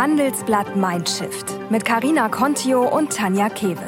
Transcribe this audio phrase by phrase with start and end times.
[0.00, 3.82] Handelsblatt Mindshift mit Karina Contio und Tanja Keves.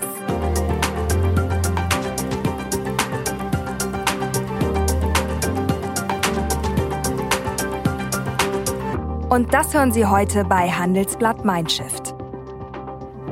[9.31, 12.15] Und das hören Sie heute bei Handelsblatt Mindshift.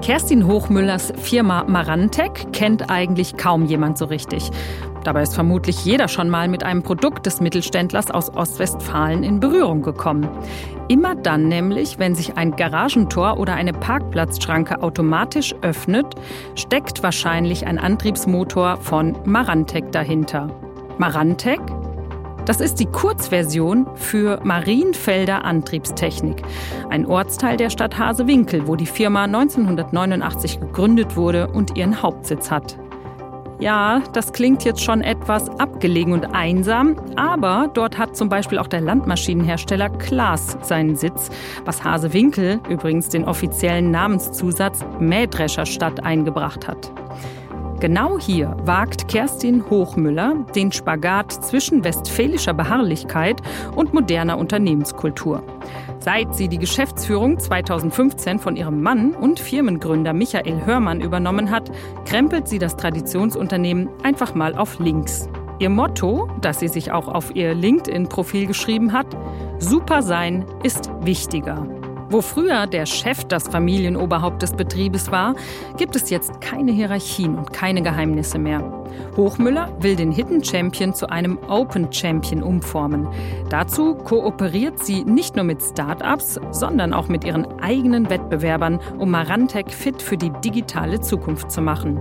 [0.01, 4.51] Kerstin Hochmüllers Firma Marantec kennt eigentlich kaum jemand so richtig.
[5.05, 9.83] Dabei ist vermutlich jeder schon mal mit einem Produkt des Mittelständlers aus Ostwestfalen in Berührung
[9.83, 10.29] gekommen.
[10.89, 16.07] Immer dann nämlich, wenn sich ein Garagentor oder eine Parkplatzschranke automatisch öffnet,
[16.55, 20.49] steckt wahrscheinlich ein Antriebsmotor von Marantec dahinter.
[20.99, 21.61] Marantec?
[22.45, 26.43] Das ist die Kurzversion für Marienfelder Antriebstechnik,
[26.89, 32.77] ein Ortsteil der Stadt Hasewinkel, wo die Firma 1989 gegründet wurde und ihren Hauptsitz hat.
[33.61, 38.67] Ja, das klingt jetzt schon etwas abgelegen und einsam, aber dort hat zum Beispiel auch
[38.67, 41.29] der Landmaschinenhersteller Klaas seinen Sitz,
[41.67, 46.91] was Hasewinkel übrigens den offiziellen Namenszusatz Mähdrescherstadt eingebracht hat.
[47.81, 53.43] Genau hier wagt Kerstin Hochmüller den Spagat zwischen westfälischer Beharrlichkeit
[53.77, 55.43] und moderner Unternehmenskultur.
[56.03, 61.71] Seit sie die Geschäftsführung 2015 von ihrem Mann und Firmengründer Michael Hörmann übernommen hat,
[62.07, 65.29] krempelt sie das Traditionsunternehmen einfach mal auf links.
[65.59, 69.07] Ihr Motto, das sie sich auch auf ihr LinkedIn-Profil geschrieben hat,
[69.59, 71.80] Super sein ist wichtiger.
[72.11, 75.37] Wo früher der Chef das Familienoberhaupt des Betriebes war,
[75.77, 78.65] gibt es jetzt keine Hierarchien und keine Geheimnisse mehr.
[79.17, 83.07] Hochmüller will den Hidden Champion zu einem Open Champion umformen.
[83.49, 89.71] Dazu kooperiert sie nicht nur mit Start-ups, sondern auch mit ihren eigenen Wettbewerbern, um Marantec
[89.71, 92.01] fit für die digitale Zukunft zu machen.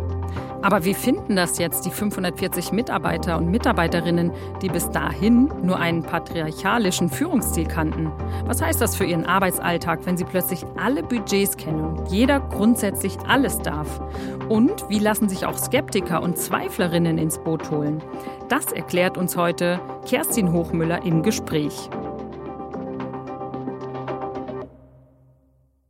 [0.61, 6.03] Aber wie finden das jetzt die 540 Mitarbeiter und Mitarbeiterinnen, die bis dahin nur einen
[6.03, 8.11] patriarchalischen Führungsstil kannten?
[8.45, 13.17] Was heißt das für ihren Arbeitsalltag, wenn sie plötzlich alle Budgets kennen und jeder grundsätzlich
[13.27, 14.01] alles darf?
[14.49, 18.01] Und wie lassen sich auch Skeptiker und Zweiflerinnen ins Boot holen?
[18.49, 21.89] Das erklärt uns heute Kerstin Hochmüller im Gespräch.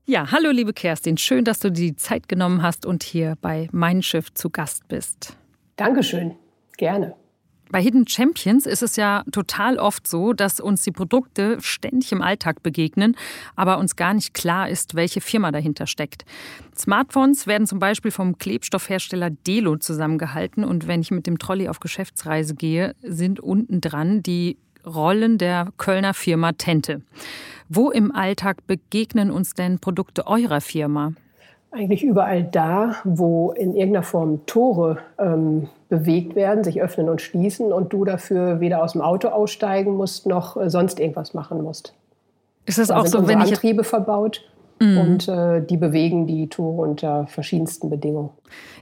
[0.10, 4.02] Ja, hallo liebe Kerstin, schön, dass du die Zeit genommen hast und hier bei Mein
[4.02, 5.38] Schiff zu Gast bist.
[5.76, 6.34] Dankeschön,
[6.78, 7.14] gerne.
[7.70, 12.24] Bei Hidden Champions ist es ja total oft so, dass uns die Produkte ständig im
[12.24, 13.16] Alltag begegnen,
[13.56, 16.26] aber uns gar nicht klar ist, welche Firma dahinter steckt.
[16.76, 21.80] Smartphones werden zum Beispiel vom Klebstoffhersteller Delo zusammengehalten und wenn ich mit dem Trolley auf
[21.80, 27.02] Geschäftsreise gehe, sind unten dran die Rollen der Kölner Firma Tente.
[27.68, 31.14] Wo im Alltag begegnen uns denn Produkte eurer Firma?
[31.72, 37.72] Eigentlich überall da, wo in irgendeiner Form Tore ähm, bewegt werden, sich öffnen und schließen
[37.72, 41.94] und du dafür weder aus dem Auto aussteigen musst noch äh, sonst irgendwas machen musst.
[42.66, 44.42] Ist es da auch so, wenn ich Antriebe verbaut?
[44.80, 44.98] Mhm.
[44.98, 48.30] Und äh, die bewegen die Tore unter verschiedensten Bedingungen.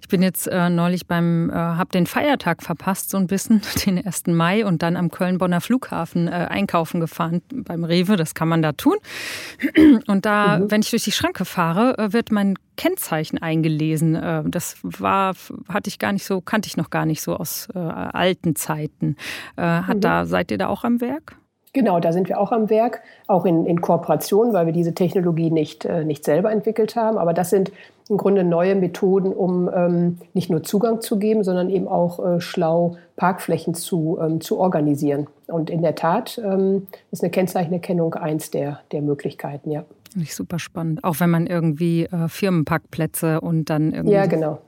[0.01, 4.05] Ich bin jetzt äh, neulich beim, äh, habe den Feiertag verpasst, so ein bisschen, den
[4.05, 4.27] 1.
[4.27, 8.15] Mai und dann am Köln-Bonner Flughafen äh, einkaufen gefahren beim Rewe.
[8.15, 8.95] Das kann man da tun.
[10.07, 10.71] Und da, mhm.
[10.71, 14.15] wenn ich durch die Schranke fahre, äh, wird mein Kennzeichen eingelesen.
[14.15, 15.33] Äh, das war,
[15.67, 19.15] hatte ich gar nicht so, kannte ich noch gar nicht so aus äh, alten Zeiten.
[19.57, 20.01] Hat mhm.
[20.01, 21.37] da, seid ihr da auch am Werk?
[21.77, 25.51] Genau, da sind wir auch am Werk, auch in, in Kooperation, weil wir diese Technologie
[25.51, 27.19] nicht, äh, nicht selber entwickelt haben.
[27.19, 27.71] Aber das sind
[28.09, 32.41] im Grunde neue Methoden, um ähm, nicht nur Zugang zu geben, sondern eben auch äh,
[32.41, 35.27] schlau Parkflächen zu, ähm, zu organisieren.
[35.45, 39.83] Und in der Tat ähm, ist eine Kennzeichenerkennung eins der, der Möglichkeiten, ja.
[40.17, 41.03] Finde ich super spannend.
[41.03, 44.63] Auch wenn man irgendwie äh, Firmenparkplätze und dann irgendwie ja, genau.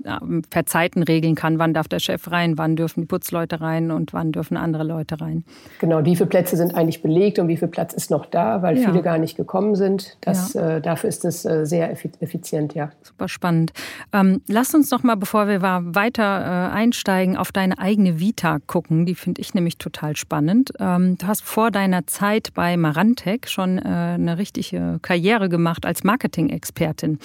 [0.51, 4.13] per Zeiten regeln kann, wann darf der Chef rein, wann dürfen die Putzleute rein und
[4.13, 5.43] wann dürfen andere Leute rein.
[5.79, 8.77] Genau, wie viele Plätze sind eigentlich belegt und wie viel Platz ist noch da, weil
[8.77, 8.91] ja.
[8.91, 10.17] viele gar nicht gekommen sind.
[10.21, 10.77] Das, ja.
[10.77, 12.91] äh, dafür ist es äh, sehr effizient, ja.
[13.01, 13.71] Super spannend.
[14.13, 19.07] Ähm, lass uns noch mal, bevor wir weiter äh, einsteigen, auf deine eigene Vita gucken.
[19.07, 20.73] Die finde ich nämlich total spannend.
[20.79, 25.85] Ähm, du hast vor deiner Zeit bei Marantec schon äh, eine richtige Karriere Karriere gemacht
[25.85, 27.19] als Marketing-Expertin.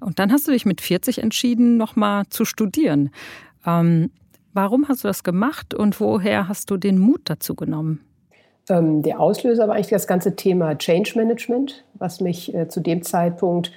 [0.00, 3.10] Und dann hast du dich mit 40 entschieden, nochmal zu studieren.
[3.66, 4.10] Ähm,
[4.54, 8.00] warum hast du das gemacht und woher hast du den Mut dazu genommen?
[8.68, 13.02] Ähm, der Auslöser war eigentlich das ganze Thema Change Management, was mich äh, zu dem
[13.02, 13.72] Zeitpunkt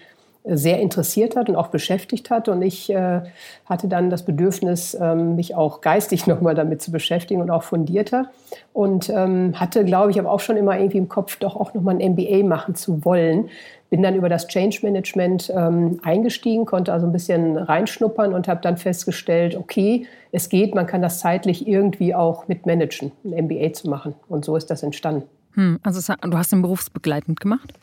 [0.45, 2.49] sehr interessiert hat und auch beschäftigt hat.
[2.49, 3.21] Und ich äh,
[3.65, 8.29] hatte dann das Bedürfnis, ähm, mich auch geistig nochmal damit zu beschäftigen und auch fundierter.
[8.73, 11.95] Und ähm, hatte, glaube ich, aber auch schon immer irgendwie im Kopf, doch auch nochmal
[11.95, 13.49] ein MBA machen zu wollen.
[13.89, 18.59] Bin dann über das Change Management ähm, eingestiegen, konnte also ein bisschen reinschnuppern und habe
[18.61, 23.73] dann festgestellt, okay, es geht, man kann das zeitlich irgendwie auch mit managen, ein MBA
[23.73, 24.15] zu machen.
[24.27, 25.23] Und so ist das entstanden.
[25.53, 27.73] Hm, also du hast den berufsbegleitend gemacht?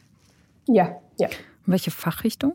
[0.66, 1.28] Ja, ja.
[1.66, 2.54] Welche Fachrichtung?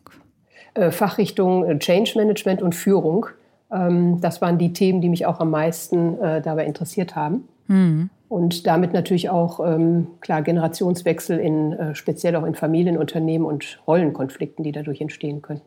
[0.74, 3.28] Äh, Fachrichtung äh, Change Management und Führung.
[3.72, 7.48] Ähm, das waren die Themen, die mich auch am meisten äh, dabei interessiert haben.
[7.68, 8.10] Mhm.
[8.28, 14.72] Und damit natürlich auch ähm, klar Generationswechsel in speziell auch in Familienunternehmen und Rollenkonflikten, die
[14.72, 15.62] dadurch entstehen können.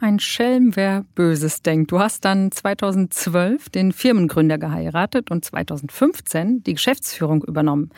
[0.00, 1.92] Ein Schelm, wer Böses denkt.
[1.92, 7.90] Du hast dann 2012 den Firmengründer geheiratet und 2015 die Geschäftsführung übernommen.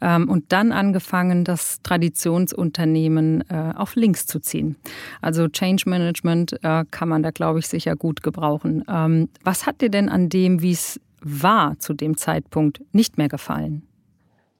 [0.00, 4.76] Ähm, und dann angefangen, das Traditionsunternehmen äh, auf links zu ziehen.
[5.20, 8.82] Also Change Management äh, kann man da, glaube ich, sicher gut gebrauchen.
[8.88, 13.28] Ähm, was hat dir denn an dem, wie es war zu dem Zeitpunkt, nicht mehr
[13.28, 13.82] gefallen?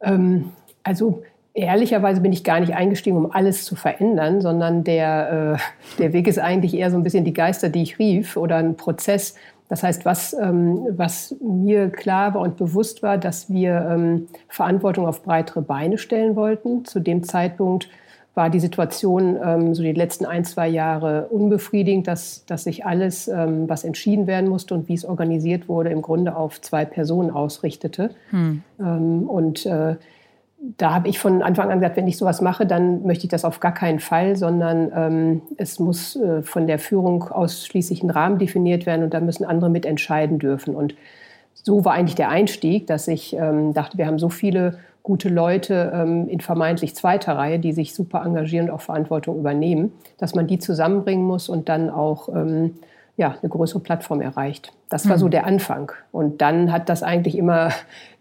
[0.00, 0.50] Ähm,
[0.82, 1.22] also
[1.54, 6.26] ehrlicherweise bin ich gar nicht eingestiegen, um alles zu verändern, sondern der, äh, der Weg
[6.26, 9.36] ist eigentlich eher so ein bisschen die Geister, die ich rief oder ein Prozess.
[9.68, 15.06] Das heißt, was, ähm, was mir klar war und bewusst war, dass wir ähm, Verantwortung
[15.06, 16.84] auf breitere Beine stellen wollten.
[16.84, 17.88] Zu dem Zeitpunkt
[18.34, 23.28] war die Situation ähm, so die letzten ein, zwei Jahre unbefriedigend, dass, dass sich alles,
[23.28, 27.30] ähm, was entschieden werden musste und wie es organisiert wurde, im Grunde auf zwei Personen
[27.30, 28.10] ausrichtete.
[28.30, 28.62] Hm.
[28.80, 29.94] Ähm, und äh,
[30.76, 33.44] da habe ich von Anfang an gesagt, wenn ich sowas mache, dann möchte ich das
[33.44, 38.38] auf gar keinen Fall, sondern ähm, es muss äh, von der Führung ausschließlich ein Rahmen
[38.38, 40.74] definiert werden und da müssen andere mitentscheiden dürfen.
[40.74, 40.94] Und
[41.52, 45.92] so war eigentlich der Einstieg, dass ich ähm, dachte, wir haben so viele gute Leute
[45.94, 50.46] ähm, in vermeintlich zweiter Reihe, die sich super engagieren und auch Verantwortung übernehmen, dass man
[50.46, 52.76] die zusammenbringen muss und dann auch ähm,
[53.16, 54.72] ja, eine größere Plattform erreicht.
[54.90, 55.30] Das war so mhm.
[55.30, 55.92] der Anfang.
[56.10, 57.70] Und dann hat das eigentlich immer,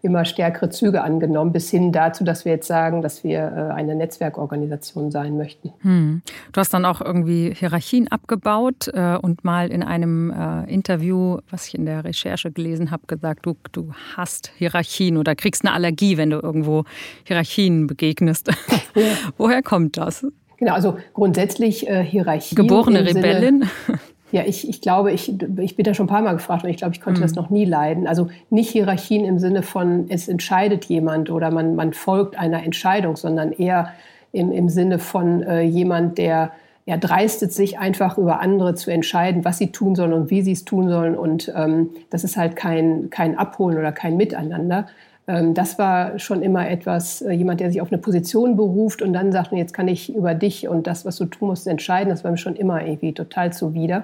[0.02, 3.94] immer stärkere Züge angenommen, bis hin dazu, dass wir jetzt sagen, dass wir äh, eine
[3.96, 5.72] Netzwerkorganisation sein möchten.
[5.82, 6.22] Hm.
[6.52, 11.68] Du hast dann auch irgendwie Hierarchien abgebaut äh, und mal in einem äh, Interview, was
[11.68, 16.16] ich in der Recherche gelesen habe, gesagt, du, du hast Hierarchien oder kriegst eine Allergie,
[16.16, 16.84] wenn du irgendwo
[17.24, 18.48] Hierarchien begegnest.
[18.94, 19.02] Ja.
[19.38, 20.26] Woher kommt das?
[20.56, 22.56] Genau, also grundsätzlich äh, Hierarchien.
[22.56, 23.68] Geborene Rebellin?
[23.86, 24.00] Sinne,
[24.34, 26.78] Ja, ich, ich glaube, ich, ich bin da schon ein paar Mal gefragt und ich
[26.78, 27.22] glaube, ich konnte mhm.
[27.22, 28.08] das noch nie leiden.
[28.08, 33.14] Also nicht Hierarchien im Sinne von, es entscheidet jemand oder man, man folgt einer Entscheidung,
[33.14, 33.90] sondern eher
[34.32, 36.50] im, im Sinne von äh, jemand, der
[36.84, 40.50] ja, dreistet sich einfach über andere zu entscheiden, was sie tun sollen und wie sie
[40.50, 41.14] es tun sollen.
[41.14, 44.88] Und ähm, das ist halt kein, kein Abholen oder kein Miteinander.
[45.28, 49.12] Ähm, das war schon immer etwas, äh, jemand, der sich auf eine Position beruft und
[49.12, 52.10] dann sagt, jetzt kann ich über dich und das, was du tun musst, entscheiden.
[52.10, 54.02] Das war mir schon immer irgendwie total zuwider.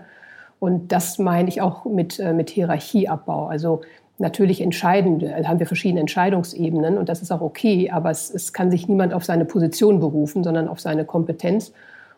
[0.61, 3.47] Und das meine ich auch mit, äh, mit Hierarchieabbau.
[3.47, 3.81] Also
[4.19, 8.53] natürlich entscheiden, also haben wir verschiedene Entscheidungsebenen und das ist auch okay, aber es, es
[8.53, 11.73] kann sich niemand auf seine Position berufen, sondern auf seine Kompetenz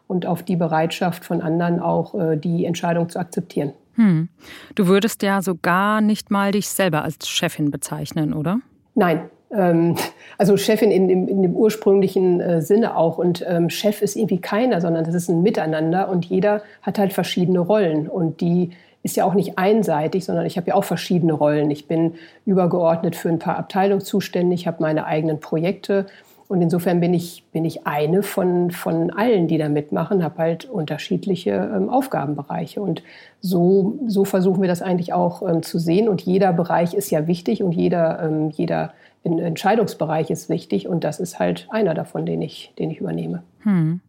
[0.08, 3.72] und auf die Bereitschaft von anderen auch äh, die Entscheidung zu akzeptieren.
[3.94, 4.28] Hm.
[4.74, 8.58] Du würdest ja sogar nicht mal dich selber als Chefin bezeichnen, oder?
[8.94, 9.96] Nein, ähm,
[10.38, 13.18] also Chefin in dem, in dem ursprünglichen äh, Sinne auch.
[13.18, 17.12] Und ähm, Chef ist irgendwie keiner, sondern das ist ein Miteinander und jeder hat halt
[17.12, 18.08] verschiedene Rollen.
[18.08, 18.70] Und die
[19.02, 21.70] ist ja auch nicht einseitig, sondern ich habe ja auch verschiedene Rollen.
[21.70, 22.14] Ich bin
[22.46, 26.06] übergeordnet für ein paar Abteilungen zuständig, habe meine eigenen Projekte.
[26.52, 30.66] Und insofern bin ich, bin ich eine von, von allen, die da mitmachen, habe halt
[30.66, 32.82] unterschiedliche ähm, Aufgabenbereiche.
[32.82, 33.02] Und
[33.40, 36.10] so, so versuchen wir das eigentlich auch ähm, zu sehen.
[36.10, 38.92] Und jeder Bereich ist ja wichtig und jeder, ähm, jeder
[39.24, 43.42] Entscheidungsbereich ist wichtig und das ist halt einer davon, den ich, den ich übernehme.
[43.60, 44.00] Hm.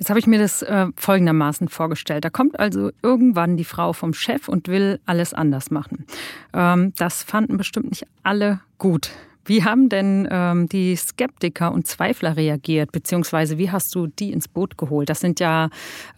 [0.00, 2.24] Jetzt habe ich mir das äh, folgendermaßen vorgestellt.
[2.24, 6.04] Da kommt also irgendwann die Frau vom Chef und will alles anders machen.
[6.52, 9.12] Ähm, das fanden bestimmt nicht alle gut.
[9.44, 14.48] Wie haben denn ähm, die Skeptiker und Zweifler reagiert, beziehungsweise wie hast du die ins
[14.48, 15.08] Boot geholt?
[15.08, 15.68] Das sind ja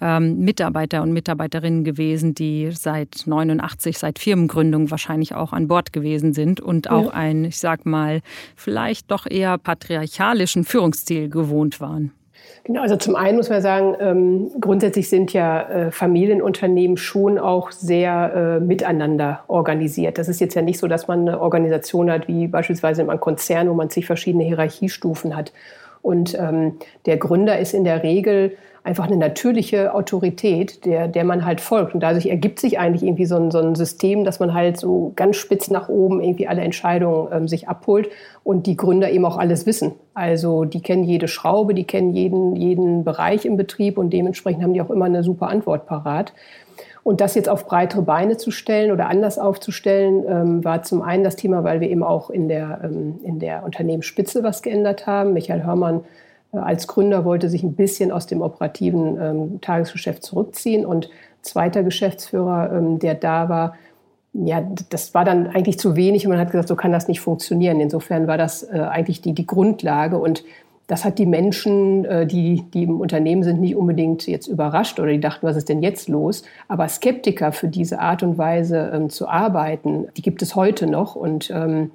[0.00, 6.32] ähm, Mitarbeiter und Mitarbeiterinnen gewesen, die seit 89, seit Firmengründung wahrscheinlich auch an Bord gewesen
[6.32, 7.10] sind und auch ja.
[7.10, 8.22] einen, ich sag mal,
[8.54, 12.12] vielleicht doch eher patriarchalischen Führungsstil gewohnt waren.
[12.64, 17.70] Genau, also zum einen muss man sagen, ähm, grundsätzlich sind ja äh, Familienunternehmen schon auch
[17.70, 20.18] sehr äh, miteinander organisiert.
[20.18, 23.20] Das ist jetzt ja nicht so, dass man eine Organisation hat wie beispielsweise in einem
[23.20, 25.52] Konzern, wo man sich verschiedene Hierarchiestufen hat.
[26.06, 31.44] Und ähm, der Gründer ist in der Regel einfach eine natürliche Autorität, der, der man
[31.44, 31.94] halt folgt.
[31.94, 35.12] Und dadurch ergibt sich eigentlich irgendwie so ein, so ein System, dass man halt so
[35.16, 38.08] ganz spitz nach oben irgendwie alle Entscheidungen ähm, sich abholt
[38.44, 39.94] und die Gründer eben auch alles wissen.
[40.14, 44.74] Also die kennen jede Schraube, die kennen jeden, jeden Bereich im Betrieb und dementsprechend haben
[44.74, 46.32] die auch immer eine super Antwort parat.
[47.06, 51.22] Und das jetzt auf breitere Beine zu stellen oder anders aufzustellen, ähm, war zum einen
[51.22, 55.32] das Thema, weil wir eben auch in der, ähm, in der Unternehmensspitze was geändert haben.
[55.32, 56.00] Michael Hörmann
[56.52, 61.08] äh, als Gründer wollte sich ein bisschen aus dem operativen ähm, Tagesgeschäft zurückziehen und
[61.42, 63.76] zweiter Geschäftsführer, ähm, der da war,
[64.32, 67.20] ja, das war dann eigentlich zu wenig und man hat gesagt, so kann das nicht
[67.20, 67.78] funktionieren.
[67.78, 70.42] Insofern war das äh, eigentlich die, die Grundlage und
[70.86, 75.10] das hat die Menschen, äh, die, die im Unternehmen sind, nicht unbedingt jetzt überrascht oder
[75.10, 76.44] die dachten, was ist denn jetzt los?
[76.68, 81.16] Aber Skeptiker für diese Art und Weise ähm, zu arbeiten, die gibt es heute noch.
[81.16, 81.90] Und ähm,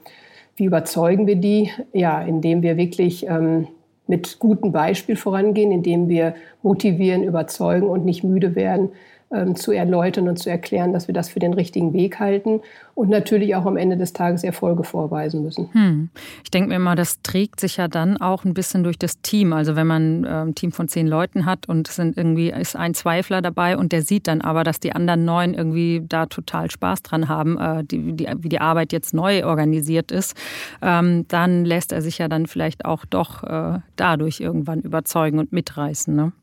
[0.57, 1.71] wie überzeugen wir die?
[1.93, 3.67] Ja, indem wir wirklich ähm,
[4.07, 8.89] mit gutem Beispiel vorangehen, indem wir motivieren, überzeugen und nicht müde werden,
[9.33, 12.61] ähm, zu erläutern und zu erklären, dass wir das für den richtigen Weg halten
[12.95, 15.69] und natürlich auch am Ende des Tages Erfolge vorweisen müssen.
[15.71, 16.09] Hm.
[16.43, 19.53] Ich denke mir immer, das trägt sich ja dann auch ein bisschen durch das Team.
[19.53, 22.75] Also wenn man äh, ein Team von zehn Leuten hat und es sind irgendwie ist
[22.75, 26.69] ein Zweifler dabei und der sieht dann aber, dass die anderen neun irgendwie da total
[26.69, 30.35] Spaß dran haben, äh, die, die, wie die Arbeit jetzt neu organisiert ist,
[30.81, 35.51] ähm, dann lässt er sich ja dann vielleicht auch doch äh, dadurch irgendwann überzeugen und
[35.51, 36.13] mitreißen.
[36.15, 36.33] Ne?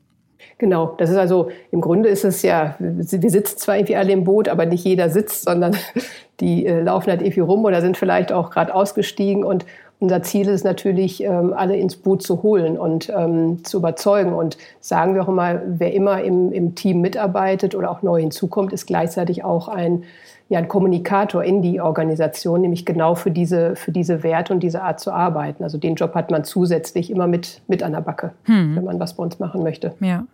[0.57, 4.23] Genau, das ist also, im Grunde ist es ja, wir sitzen zwar irgendwie alle im
[4.23, 5.75] Boot, aber nicht jeder sitzt, sondern
[6.39, 9.65] die äh, laufen halt irgendwie rum oder sind vielleicht auch gerade ausgestiegen und
[9.99, 14.33] unser Ziel ist natürlich, ähm, alle ins Boot zu holen und ähm, zu überzeugen.
[14.33, 18.71] Und sagen wir auch immer, wer immer im, im Team mitarbeitet oder auch neu hinzukommt,
[18.71, 20.03] ist gleichzeitig auch ein
[20.49, 24.81] ja ein Kommunikator in die Organisation, nämlich genau für diese, für diese Werte und diese
[24.81, 25.63] Art zu arbeiten.
[25.63, 28.75] Also den Job hat man zusätzlich immer mit, mit an der Backe, hm.
[28.75, 29.93] wenn man was bei uns machen möchte.
[30.01, 30.25] Ja.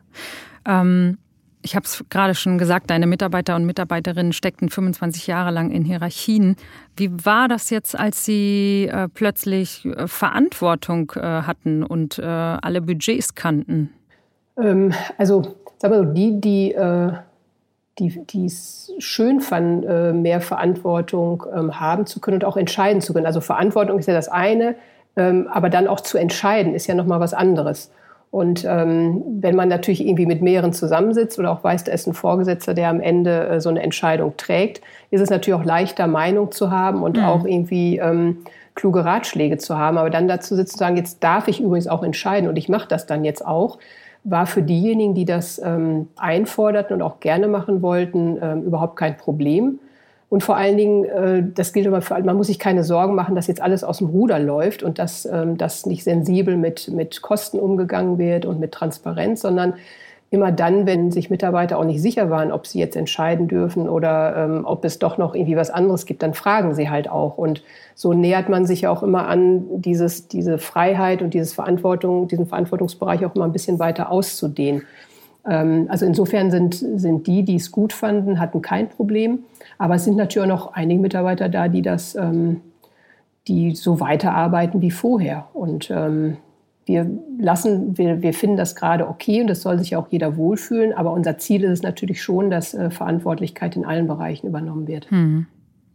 [0.66, 1.18] Ähm
[1.66, 5.84] ich habe es gerade schon gesagt, deine Mitarbeiter und Mitarbeiterinnen steckten 25 Jahre lang in
[5.84, 6.58] Hierarchien.
[6.96, 12.82] Wie war das jetzt, als sie äh, plötzlich äh, Verantwortung äh, hatten und äh, alle
[12.82, 13.90] Budgets kannten?
[14.58, 16.76] Ähm, also, sag mal so, die, die
[18.00, 23.02] äh, die es schön fanden, äh, mehr Verantwortung ähm, haben zu können und auch entscheiden
[23.02, 23.26] zu können.
[23.26, 24.76] Also Verantwortung ist ja das eine,
[25.16, 27.92] ähm, aber dann auch zu entscheiden ist ja noch mal was anderes.
[28.32, 32.14] Und ähm, wenn man natürlich irgendwie mit mehreren zusammensitzt oder auch weiß, da ist ein
[32.14, 36.52] Vorgesetzter, der am Ende äh, so eine Entscheidung trägt, ist es natürlich auch leichter, Meinung
[36.52, 37.24] zu haben und mhm.
[37.24, 38.40] auch irgendwie ähm,
[38.74, 39.98] kluge Ratschläge zu haben.
[39.98, 42.90] Aber dann dazu sitzen und sagen, jetzt darf ich übrigens auch entscheiden und ich mache
[42.90, 43.80] das dann jetzt auch,
[44.26, 49.16] war für diejenigen, die das ähm, einforderten und auch gerne machen wollten, ähm, überhaupt kein
[49.16, 49.80] Problem.
[50.30, 53.14] Und vor allen Dingen, äh, das gilt aber für alle, man muss sich keine Sorgen
[53.14, 56.90] machen, dass jetzt alles aus dem Ruder läuft und dass ähm, das nicht sensibel mit,
[56.90, 59.76] mit Kosten umgegangen wird und mit Transparenz, sondern
[60.36, 64.36] immer dann, wenn sich Mitarbeiter auch nicht sicher waren, ob sie jetzt entscheiden dürfen oder
[64.38, 67.38] ähm, ob es doch noch irgendwie was anderes gibt, dann fragen sie halt auch.
[67.38, 67.64] Und
[67.96, 73.26] so nähert man sich auch immer an, dieses, diese Freiheit und dieses Verantwortung, diesen Verantwortungsbereich
[73.26, 74.84] auch immer ein bisschen weiter auszudehnen.
[75.48, 79.40] Ähm, also insofern sind, sind die, die es gut fanden, hatten kein Problem.
[79.78, 82.62] Aber es sind natürlich auch noch einige Mitarbeiter da, die das, ähm,
[83.48, 85.48] die so weiterarbeiten wie vorher.
[85.54, 86.38] Und ähm,
[86.86, 90.94] wir lassen, wir, wir finden das gerade okay und das soll sich auch jeder wohlfühlen.
[90.94, 95.10] Aber unser Ziel ist es natürlich schon, dass äh, Verantwortlichkeit in allen Bereichen übernommen wird.
[95.10, 95.48] Hm.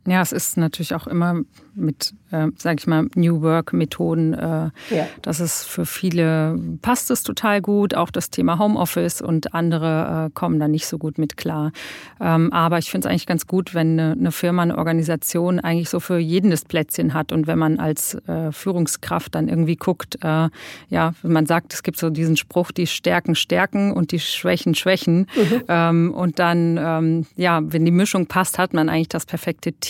[0.07, 1.43] Ja, es ist natürlich auch immer
[1.75, 4.33] mit, äh, sage ich mal, New Work-Methoden.
[4.33, 5.07] Äh, ja.
[5.21, 7.95] Das ist für viele passt es total gut.
[7.95, 11.73] Auch das Thema Homeoffice und andere äh, kommen da nicht so gut mit klar.
[12.19, 15.91] Ähm, aber ich finde es eigentlich ganz gut, wenn eine, eine, Firma, eine Organisation eigentlich
[15.91, 20.17] so für jeden das Plätzchen hat und wenn man als äh, Führungskraft dann irgendwie guckt,
[20.23, 20.49] äh,
[20.89, 24.75] ja, wenn man sagt, es gibt so diesen Spruch, die Stärken stärken und die Schwächen
[24.75, 25.27] schwächen.
[25.37, 25.63] Mhm.
[25.69, 29.90] Ähm, und dann, ähm, ja, wenn die Mischung passt, hat man eigentlich das perfekte Team.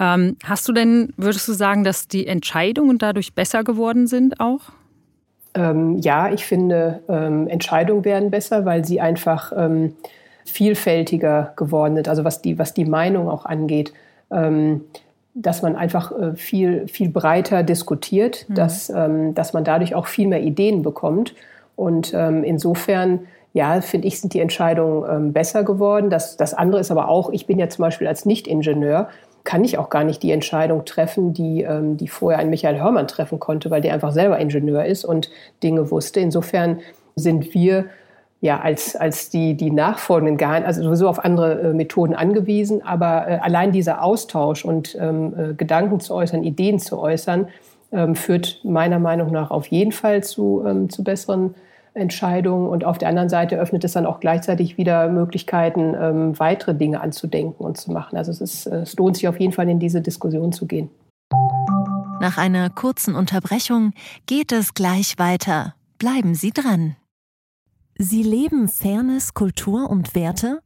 [0.00, 4.60] Ähm, hast du denn, würdest du sagen, dass die Entscheidungen dadurch besser geworden sind auch?
[5.54, 9.94] Ähm, ja, ich finde, ähm, Entscheidungen werden besser, weil sie einfach ähm,
[10.44, 12.08] vielfältiger geworden sind.
[12.08, 13.92] Also was die, was die Meinung auch angeht
[14.30, 14.82] ähm,
[15.34, 18.54] dass man einfach äh, viel, viel breiter diskutiert, mhm.
[18.54, 21.34] dass, ähm, dass man dadurch auch viel mehr Ideen bekommt.
[21.76, 26.10] Und insofern, ja, finde ich, sind die Entscheidungen ähm, besser geworden.
[26.10, 29.08] Das, das andere ist aber auch, ich bin ja zum Beispiel als Nicht-Ingenieur
[29.42, 33.08] kann ich auch gar nicht die Entscheidung treffen, die, ähm, die vorher ein Michael Hörmann
[33.08, 35.30] treffen konnte, weil der einfach selber Ingenieur ist und
[35.62, 36.20] Dinge wusste.
[36.20, 36.78] Insofern
[37.16, 37.86] sind wir
[38.40, 43.26] ja als, als die, die nachfolgenden Geheim, also sowieso auf andere äh, Methoden angewiesen, aber
[43.26, 47.48] äh, allein dieser Austausch und ähm, äh, Gedanken zu äußern, Ideen zu äußern,
[47.90, 51.54] ähm, führt meiner Meinung nach auf jeden Fall zu, ähm, zu besseren
[51.98, 52.68] Entscheidungen.
[52.68, 57.00] Und auf der anderen Seite öffnet es dann auch gleichzeitig wieder Möglichkeiten, ähm, weitere Dinge
[57.00, 58.16] anzudenken und zu machen.
[58.16, 60.90] Also es, ist, äh, es lohnt sich auf jeden Fall in diese Diskussion zu gehen.
[62.20, 63.92] Nach einer kurzen Unterbrechung
[64.26, 65.74] geht es gleich weiter.
[65.98, 66.96] Bleiben Sie dran.
[67.96, 70.60] Sie leben Fairness, Kultur und Werte?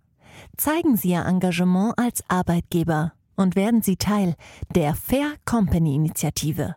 [0.56, 4.34] Zeigen Sie Ihr Engagement als Arbeitgeber und werden Sie Teil
[4.74, 6.76] der Fair Company Initiative.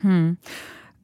[0.00, 0.38] Hm.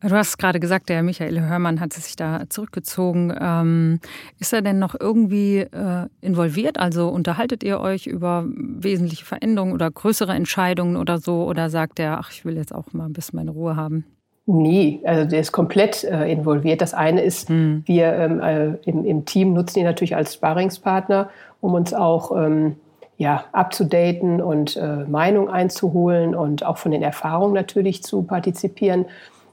[0.00, 3.35] Du hast gerade gesagt, der Michael Hörmann hat sich da zurückgezogen.
[3.40, 4.00] Ähm,
[4.38, 6.78] ist er denn noch irgendwie äh, involviert?
[6.78, 11.44] Also unterhaltet ihr euch über wesentliche Veränderungen oder größere Entscheidungen oder so?
[11.44, 14.04] Oder sagt er, ach, ich will jetzt auch mal ein bisschen meine Ruhe haben?
[14.47, 16.83] Nee, also der ist komplett äh, involviert.
[16.83, 17.83] Das eine ist, hm.
[17.87, 21.30] wir ähm, äh, im, im, Team nutzen ihn natürlich als Sparingspartner,
[21.62, 22.76] um uns auch ähm,
[23.16, 29.06] ja, abzudaten und äh, Meinung einzuholen und auch von den Erfahrungen natürlich zu partizipieren.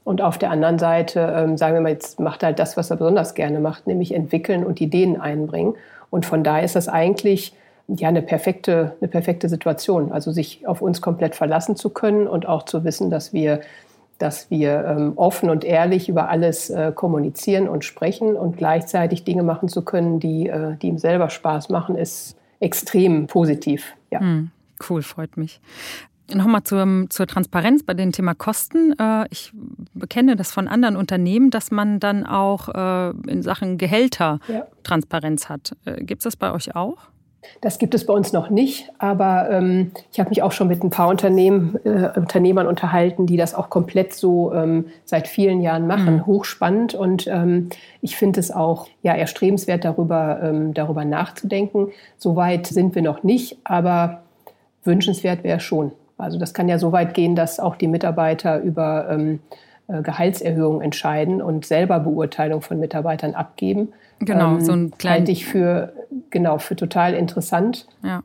[0.04, 2.90] Und auf der anderen Seite, ähm, sagen wir mal, jetzt macht er halt das, was
[2.90, 5.74] er besonders gerne macht, nämlich entwickeln und Ideen einbringen.
[6.10, 7.54] Und von daher ist das eigentlich
[7.86, 10.10] ja eine perfekte, eine perfekte Situation.
[10.10, 13.60] Also sich auf uns komplett verlassen zu können und auch zu wissen, dass wir,
[14.18, 19.44] dass wir ähm, offen und ehrlich über alles äh, kommunizieren und sprechen und gleichzeitig Dinge
[19.44, 23.94] machen zu können, die, äh, die ihm selber Spaß machen, ist extrem positiv.
[24.10, 24.20] Ja.
[24.20, 24.50] Hm,
[24.88, 25.60] cool, freut mich.
[26.32, 28.94] Nochmal zur, zur Transparenz bei dem Thema Kosten.
[28.98, 29.52] Äh, ich
[29.92, 34.66] bekenne das von anderen Unternehmen, dass man dann auch äh, in Sachen Gehälter ja.
[34.82, 35.76] Transparenz hat.
[35.84, 37.08] Äh, Gibt es das bei euch auch?
[37.60, 40.82] Das gibt es bei uns noch nicht, aber ähm, ich habe mich auch schon mit
[40.82, 45.86] ein paar Unternehmen, äh, Unternehmern unterhalten, die das auch komplett so ähm, seit vielen Jahren
[45.86, 46.16] machen.
[46.16, 46.26] Mhm.
[46.26, 47.70] Hochspannend und ähm,
[48.00, 51.88] ich finde es auch ja, erstrebenswert, darüber, ähm, darüber nachzudenken.
[52.16, 54.22] Soweit sind wir noch nicht, aber
[54.84, 55.92] wünschenswert wäre schon.
[56.18, 59.08] Also das kann ja so weit gehen, dass auch die Mitarbeiter über
[59.92, 63.92] äh, Gehaltserhöhungen entscheiden und selber Beurteilung von Mitarbeitern abgeben.
[64.20, 65.18] Genau, ähm, so ein kleines.
[65.18, 65.92] Halte ich für,
[66.30, 67.86] genau, für total interessant.
[68.02, 68.22] Ja.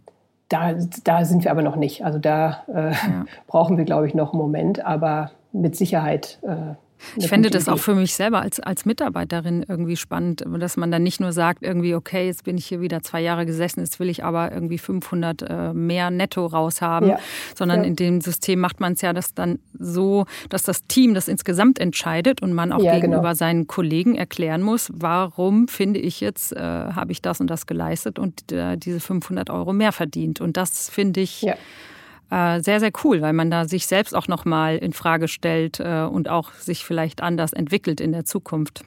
[0.50, 2.06] Da, da sind wir aber noch nicht.
[2.06, 3.26] Also da äh, ja.
[3.48, 6.76] brauchen wir, glaube ich, noch einen Moment, aber mit Sicherheit äh,
[7.16, 11.04] ich fände das auch für mich selber als, als Mitarbeiterin irgendwie spannend, dass man dann
[11.04, 14.10] nicht nur sagt, irgendwie, okay, jetzt bin ich hier wieder zwei Jahre gesessen, jetzt will
[14.10, 17.20] ich aber irgendwie 500 äh, mehr netto raushaben, ja.
[17.56, 17.86] sondern ja.
[17.88, 21.80] in dem System macht man es ja das dann so, dass das Team das insgesamt
[21.80, 23.34] entscheidet und man auch ja, gegenüber genau.
[23.34, 28.20] seinen Kollegen erklären muss, warum finde ich jetzt, äh, habe ich das und das geleistet
[28.20, 30.42] und äh, diese 500 Euro mehr verdient.
[30.42, 31.46] Und das finde ich
[32.30, 36.04] äh, sehr, sehr cool, weil man da sich selbst auch nochmal in Frage stellt äh,
[36.04, 38.84] und auch sich vielleicht anders entwickelt in der Zukunft.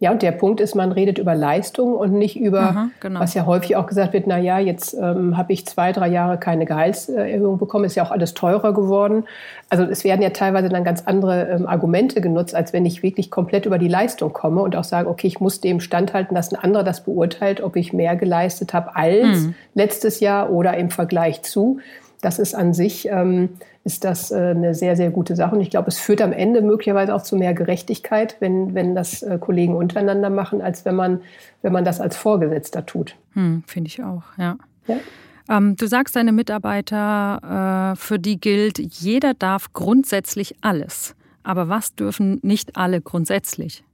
[0.00, 3.20] Ja, und der Punkt ist, man redet über Leistung und nicht über, Aha, genau.
[3.20, 6.36] was ja häufig auch gesagt wird, na ja, jetzt ähm, habe ich zwei, drei Jahre
[6.36, 9.24] keine Gehaltserhöhung bekommen, ist ja auch alles teurer geworden.
[9.70, 13.30] Also es werden ja teilweise dann ganz andere ähm, Argumente genutzt, als wenn ich wirklich
[13.30, 16.58] komplett über die Leistung komme und auch sage, okay, ich muss dem standhalten, dass ein
[16.58, 19.54] anderer das beurteilt, ob ich mehr geleistet habe als mhm.
[19.74, 21.78] letztes Jahr oder im Vergleich zu
[22.24, 23.50] das ist an sich ähm,
[23.84, 25.54] ist das äh, eine sehr, sehr gute Sache.
[25.54, 29.22] Und ich glaube, es führt am Ende möglicherweise auch zu mehr Gerechtigkeit, wenn, wenn das
[29.22, 31.20] äh, Kollegen untereinander machen, als wenn man,
[31.62, 33.16] wenn man das als Vorgesetzter tut.
[33.34, 34.56] Hm, Finde ich auch, ja.
[34.86, 34.96] ja?
[35.50, 41.14] Ähm, du sagst deine Mitarbeiter, äh, für die gilt, jeder darf grundsätzlich alles.
[41.42, 43.84] Aber was dürfen nicht alle grundsätzlich?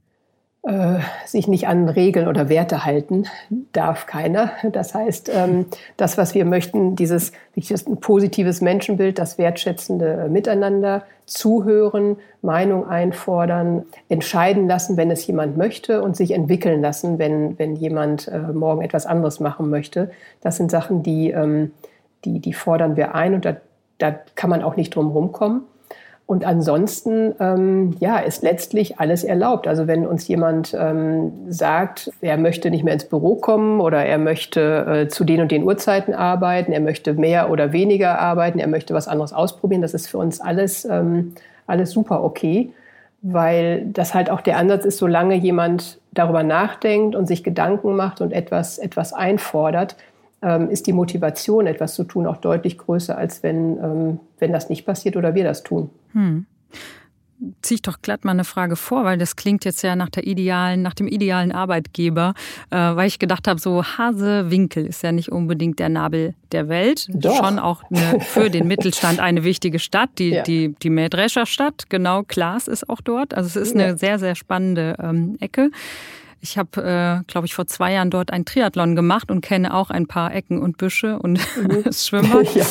[0.63, 3.25] Äh, sich nicht an Regeln oder Werte halten
[3.73, 4.51] darf keiner.
[4.71, 5.65] Das heißt, ähm,
[5.97, 14.67] das, was wir möchten, dieses ein positives Menschenbild, das wertschätzende Miteinander, zuhören, Meinung einfordern, entscheiden
[14.67, 19.07] lassen, wenn es jemand möchte und sich entwickeln lassen, wenn, wenn jemand äh, morgen etwas
[19.07, 20.11] anderes machen möchte.
[20.41, 21.71] Das sind Sachen, die, ähm,
[22.23, 23.57] die, die fordern wir ein und da,
[23.97, 25.63] da kann man auch nicht drum rumkommen.
[26.25, 29.67] Und ansonsten ähm, ja, ist letztlich alles erlaubt.
[29.67, 34.17] Also wenn uns jemand ähm, sagt, er möchte nicht mehr ins Büro kommen oder er
[34.17, 38.69] möchte äh, zu den und den Uhrzeiten arbeiten, er möchte mehr oder weniger arbeiten, er
[38.69, 41.33] möchte was anderes ausprobieren, das ist für uns alles, ähm,
[41.67, 42.71] alles super okay,
[43.21, 48.21] weil das halt auch der Ansatz ist, solange jemand darüber nachdenkt und sich Gedanken macht
[48.21, 49.97] und etwas, etwas einfordert,
[50.69, 54.85] ist die Motivation, etwas zu tun, auch deutlich größer, als wenn, ähm, wenn das nicht
[54.85, 55.89] passiert oder wir das tun.
[56.13, 56.45] Hm.
[57.63, 60.27] Zieh ich doch glatt mal eine Frage vor, weil das klingt jetzt ja nach der
[60.27, 62.35] idealen, nach dem idealen Arbeitgeber,
[62.69, 67.07] äh, weil ich gedacht habe, so Hasewinkel ist ja nicht unbedingt der Nabel der Welt,
[67.09, 67.35] doch.
[67.35, 70.43] schon auch eine, für den Mittelstand eine wichtige Stadt, die ja.
[70.43, 73.97] die die Mähdrescher Stadt, genau, Klaas ist auch dort, also es ist eine ja.
[73.97, 75.71] sehr sehr spannende ähm, Ecke.
[76.43, 79.91] Ich habe, äh, glaube ich, vor zwei Jahren dort ein Triathlon gemacht und kenne auch
[79.91, 81.83] ein paar Ecken und Büsche und mhm.
[81.93, 82.41] Schwimmer.
[82.55, 82.65] ja.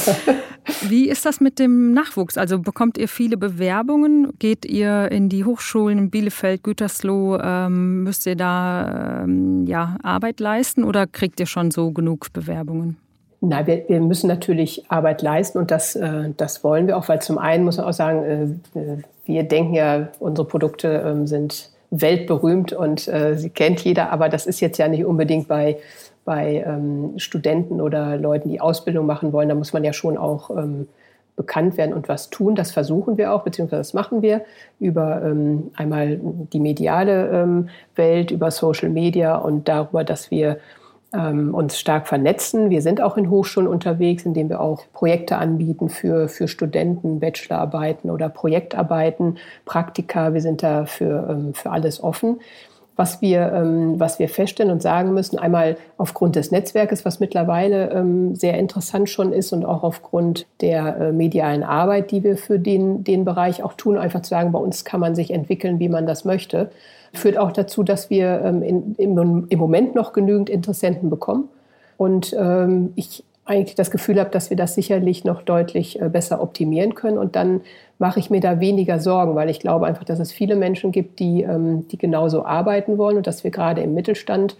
[0.82, 2.36] Wie ist das mit dem Nachwuchs?
[2.36, 4.32] Also bekommt ihr viele Bewerbungen?
[4.38, 7.38] Geht ihr in die Hochschulen in Bielefeld, Gütersloh?
[7.38, 12.96] Ähm, müsst ihr da ähm, ja, Arbeit leisten oder kriegt ihr schon so genug Bewerbungen?
[13.40, 17.22] Nein, wir, wir müssen natürlich Arbeit leisten und das, äh, das wollen wir auch, weil
[17.22, 22.72] zum einen muss man auch sagen, äh, wir denken ja, unsere Produkte ähm, sind weltberühmt
[22.72, 25.78] und äh, sie kennt jeder, aber das ist jetzt ja nicht unbedingt bei,
[26.24, 29.48] bei ähm, Studenten oder Leuten, die Ausbildung machen wollen.
[29.48, 30.86] Da muss man ja schon auch ähm,
[31.36, 32.54] bekannt werden und was tun.
[32.54, 34.42] Das versuchen wir auch, beziehungsweise das machen wir
[34.78, 40.58] über ähm, einmal die mediale ähm, Welt, über Social Media und darüber, dass wir
[41.12, 42.70] ähm, uns stark vernetzen.
[42.70, 48.10] Wir sind auch in Hochschulen unterwegs, indem wir auch Projekte anbieten für, für Studenten, Bachelorarbeiten
[48.10, 50.32] oder Projektarbeiten, Praktika.
[50.34, 52.40] Wir sind da für, ähm, für alles offen.
[53.00, 57.88] Was wir, ähm, was wir feststellen und sagen müssen, einmal aufgrund des Netzwerkes, was mittlerweile
[57.92, 62.58] ähm, sehr interessant schon ist und auch aufgrund der äh, medialen Arbeit, die wir für
[62.58, 65.88] den, den Bereich auch tun, einfach zu sagen, bei uns kann man sich entwickeln, wie
[65.88, 66.72] man das möchte.
[67.14, 71.48] Führt auch dazu, dass wir ähm, in, im, im, Moment noch genügend Interessenten bekommen.
[71.96, 76.40] Und ähm, ich eigentlich das Gefühl habe, dass wir das sicherlich noch deutlich äh, besser
[76.40, 77.18] optimieren können.
[77.18, 77.62] Und dann
[77.98, 81.18] mache ich mir da weniger Sorgen, weil ich glaube einfach, dass es viele Menschen gibt,
[81.18, 84.56] die, ähm, die genauso arbeiten wollen und dass wir gerade im Mittelstand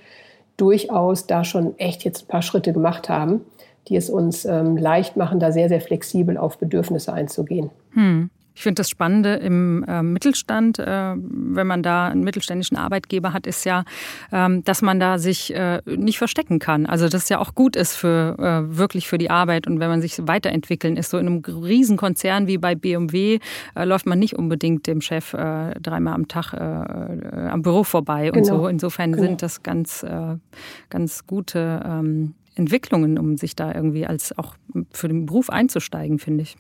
[0.57, 3.43] durchaus da schon echt jetzt ein paar Schritte gemacht haben,
[3.89, 7.71] die es uns ähm, leicht machen, da sehr, sehr flexibel auf Bedürfnisse einzugehen.
[7.93, 8.29] Hm.
[8.55, 13.47] Ich finde das Spannende im äh, Mittelstand, äh, wenn man da einen mittelständischen Arbeitgeber hat,
[13.47, 13.85] ist ja,
[14.33, 16.87] ähm, dass man da sich äh, nicht verstecken kann.
[16.87, 20.01] Also das ja auch gut ist für äh, wirklich für die Arbeit und wenn man
[20.01, 21.11] sich weiterentwickeln ist.
[21.11, 23.39] So in einem Riesenkonzern wie bei BMW
[23.75, 28.43] äh, läuft man nicht unbedingt dem Chef äh, dreimal am Tag am Büro vorbei und
[28.43, 28.63] genau.
[28.63, 28.69] so.
[28.69, 29.25] Insofern genau.
[29.25, 30.05] sind das ganz,
[30.89, 34.55] ganz gute ähm, Entwicklungen, um sich da irgendwie als auch
[34.91, 36.57] für den Beruf einzusteigen, finde ich.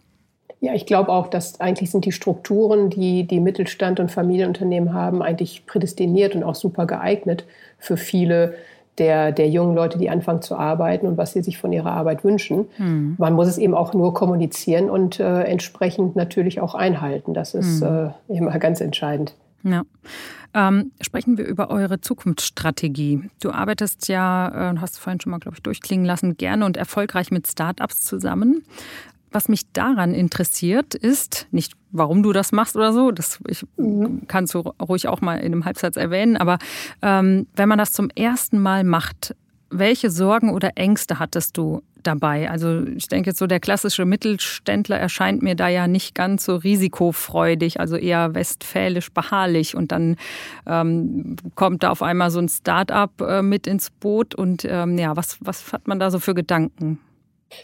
[0.60, 5.22] Ja, ich glaube auch, dass eigentlich sind die Strukturen, die die Mittelstand und Familienunternehmen haben,
[5.22, 7.44] eigentlich prädestiniert und auch super geeignet
[7.78, 8.54] für viele
[8.98, 12.22] der, der jungen Leute, die anfangen zu arbeiten und was sie sich von ihrer Arbeit
[12.22, 12.66] wünschen.
[12.76, 13.14] Hm.
[13.16, 17.32] Man muss es eben auch nur kommunizieren und äh, entsprechend natürlich auch einhalten.
[17.32, 18.10] Das ist hm.
[18.28, 19.34] äh, immer ganz entscheidend.
[19.62, 19.82] Ja.
[20.52, 23.30] Ähm, sprechen wir über eure Zukunftsstrategie.
[23.40, 27.30] Du arbeitest ja, äh, hast vorhin schon mal, glaube ich, durchklingen lassen, gerne und erfolgreich
[27.30, 28.64] mit Startups zusammen.
[29.32, 34.22] Was mich daran interessiert, ist nicht, warum du das machst oder so, das ich, mhm.
[34.26, 36.58] kannst du ruhig auch mal in einem Halbsatz erwähnen, aber
[37.02, 39.34] ähm, wenn man das zum ersten Mal macht,
[39.70, 42.50] welche Sorgen oder Ängste hattest du dabei?
[42.50, 46.56] Also ich denke jetzt so, der klassische Mittelständler erscheint mir da ja nicht ganz so
[46.56, 50.16] risikofreudig, also eher westfälisch beharrlich und dann
[50.66, 55.16] ähm, kommt da auf einmal so ein Start-up äh, mit ins Boot und ähm, ja,
[55.16, 56.98] was, was hat man da so für Gedanken?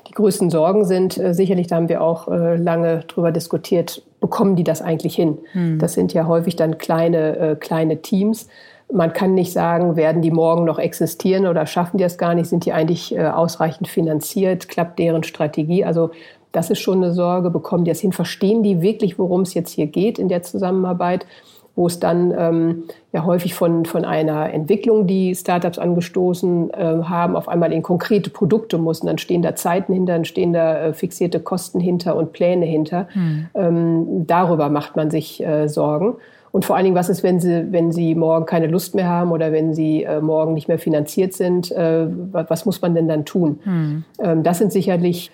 [0.08, 4.56] Die größten Sorgen sind äh, sicherlich, da haben wir auch äh, lange drüber diskutiert, bekommen
[4.56, 5.38] die das eigentlich hin?
[5.52, 5.78] Hm.
[5.78, 8.48] Das sind ja häufig dann kleine, äh, kleine Teams.
[8.92, 12.48] Man kann nicht sagen, werden die morgen noch existieren oder schaffen die das gar nicht?
[12.48, 14.68] Sind die eigentlich äh, ausreichend finanziert?
[14.68, 15.84] Klappt deren Strategie?
[15.84, 16.10] Also
[16.52, 17.50] das ist schon eine Sorge.
[17.50, 18.12] Bekommen die das hin?
[18.12, 21.26] Verstehen die wirklich, worum es jetzt hier geht in der Zusammenarbeit?
[21.76, 27.36] Wo es dann ähm, ja häufig von, von einer Entwicklung, die Startups angestoßen äh, haben,
[27.36, 29.00] auf einmal in konkrete Produkte muss.
[29.00, 32.64] Und dann stehen da Zeiten hinter, dann stehen da äh, fixierte Kosten hinter und Pläne
[32.64, 33.08] hinter.
[33.12, 33.46] Hm.
[33.54, 36.14] Ähm, darüber macht man sich äh, Sorgen.
[36.50, 39.30] Und vor allen Dingen, was ist, wenn Sie, wenn Sie morgen keine Lust mehr haben
[39.30, 41.70] oder wenn Sie äh, morgen nicht mehr finanziert sind?
[41.72, 43.60] Äh, was muss man denn dann tun?
[43.64, 44.04] Hm.
[44.18, 45.30] Ähm, das sind sicherlich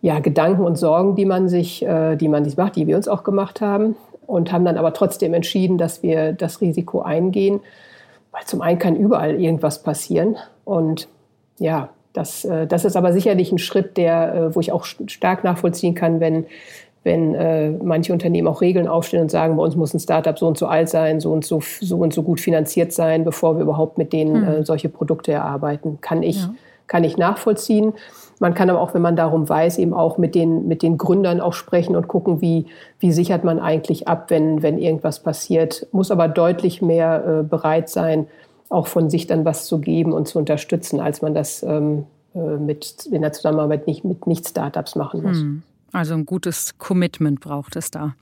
[0.00, 3.06] ja, Gedanken und Sorgen, die man sich, äh, die man sich macht, die wir uns
[3.06, 7.60] auch gemacht haben und haben dann aber trotzdem entschieden, dass wir das Risiko eingehen,
[8.32, 11.08] weil zum einen kann überall irgendwas passieren und
[11.58, 15.44] ja, das, äh, das ist aber sicherlich ein Schritt, der, äh, wo ich auch stark
[15.44, 16.46] nachvollziehen kann, wenn,
[17.02, 20.46] wenn äh, manche Unternehmen auch Regeln aufstellen und sagen, bei uns muss ein Startup so
[20.46, 23.62] und so alt sein, so und so, so und so gut finanziert sein, bevor wir
[23.62, 25.98] überhaupt mit denen äh, solche Produkte erarbeiten.
[26.00, 26.54] Kann ich, ja.
[26.86, 27.92] kann ich nachvollziehen.
[28.40, 31.40] Man kann aber auch, wenn man darum weiß, eben auch mit den, mit den Gründern
[31.40, 32.66] auch sprechen und gucken, wie,
[32.98, 35.86] wie sichert man eigentlich ab, wenn, wenn irgendwas passiert.
[35.92, 38.26] Muss aber deutlich mehr äh, bereit sein,
[38.68, 42.38] auch von sich dann was zu geben und zu unterstützen, als man das ähm, äh,
[42.38, 45.38] mit, in der Zusammenarbeit nicht, mit Nicht-Startups machen muss.
[45.38, 45.62] Hm.
[45.92, 48.14] Also ein gutes Commitment braucht es da.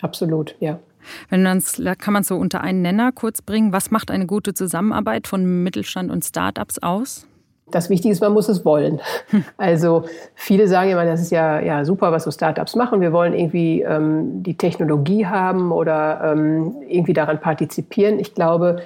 [0.00, 0.78] Absolut, ja.
[1.28, 4.54] Wenn man's, kann man es so unter einen Nenner kurz bringen, was macht eine gute
[4.54, 7.26] Zusammenarbeit von Mittelstand und Startups aus?
[7.70, 9.00] Das Wichtige ist, man muss es wollen.
[9.56, 13.00] Also viele sagen immer, das ist ja, ja super, was so Startups machen.
[13.00, 18.18] Wir wollen irgendwie ähm, die Technologie haben oder ähm, irgendwie daran partizipieren.
[18.18, 18.82] Ich glaube,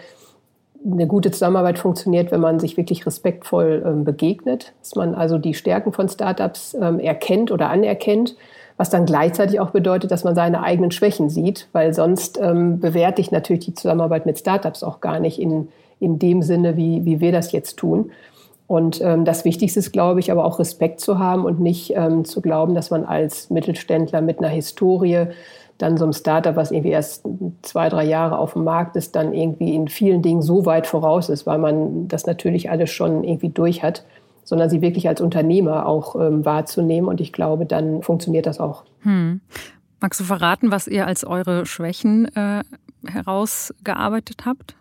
[0.85, 5.55] eine gute Zusammenarbeit funktioniert, wenn man sich wirklich respektvoll ähm, begegnet, dass man also die
[5.55, 8.37] Stärken von Startups ähm, erkennt oder anerkennt,
[8.77, 13.21] was dann gleichzeitig auch bedeutet, dass man seine eigenen Schwächen sieht, weil sonst ähm, bewerte
[13.21, 17.21] ich natürlich die Zusammenarbeit mit Startups auch gar nicht in, in dem Sinne, wie, wie
[17.21, 18.11] wir das jetzt tun.
[18.67, 22.25] Und ähm, das Wichtigste ist, glaube ich, aber auch Respekt zu haben und nicht ähm,
[22.25, 25.29] zu glauben, dass man als Mittelständler mit einer Historie
[25.79, 27.25] dann so ein Startup, was irgendwie erst
[27.63, 31.29] zwei, drei Jahre auf dem Markt ist, dann irgendwie in vielen Dingen so weit voraus
[31.29, 34.05] ist, weil man das natürlich alles schon irgendwie durch hat,
[34.43, 37.09] sondern sie wirklich als Unternehmer auch ähm, wahrzunehmen.
[37.09, 38.85] Und ich glaube, dann funktioniert das auch.
[39.01, 39.41] Hm.
[40.01, 42.63] Magst du verraten, was ihr als eure Schwächen äh,
[43.07, 44.77] herausgearbeitet habt?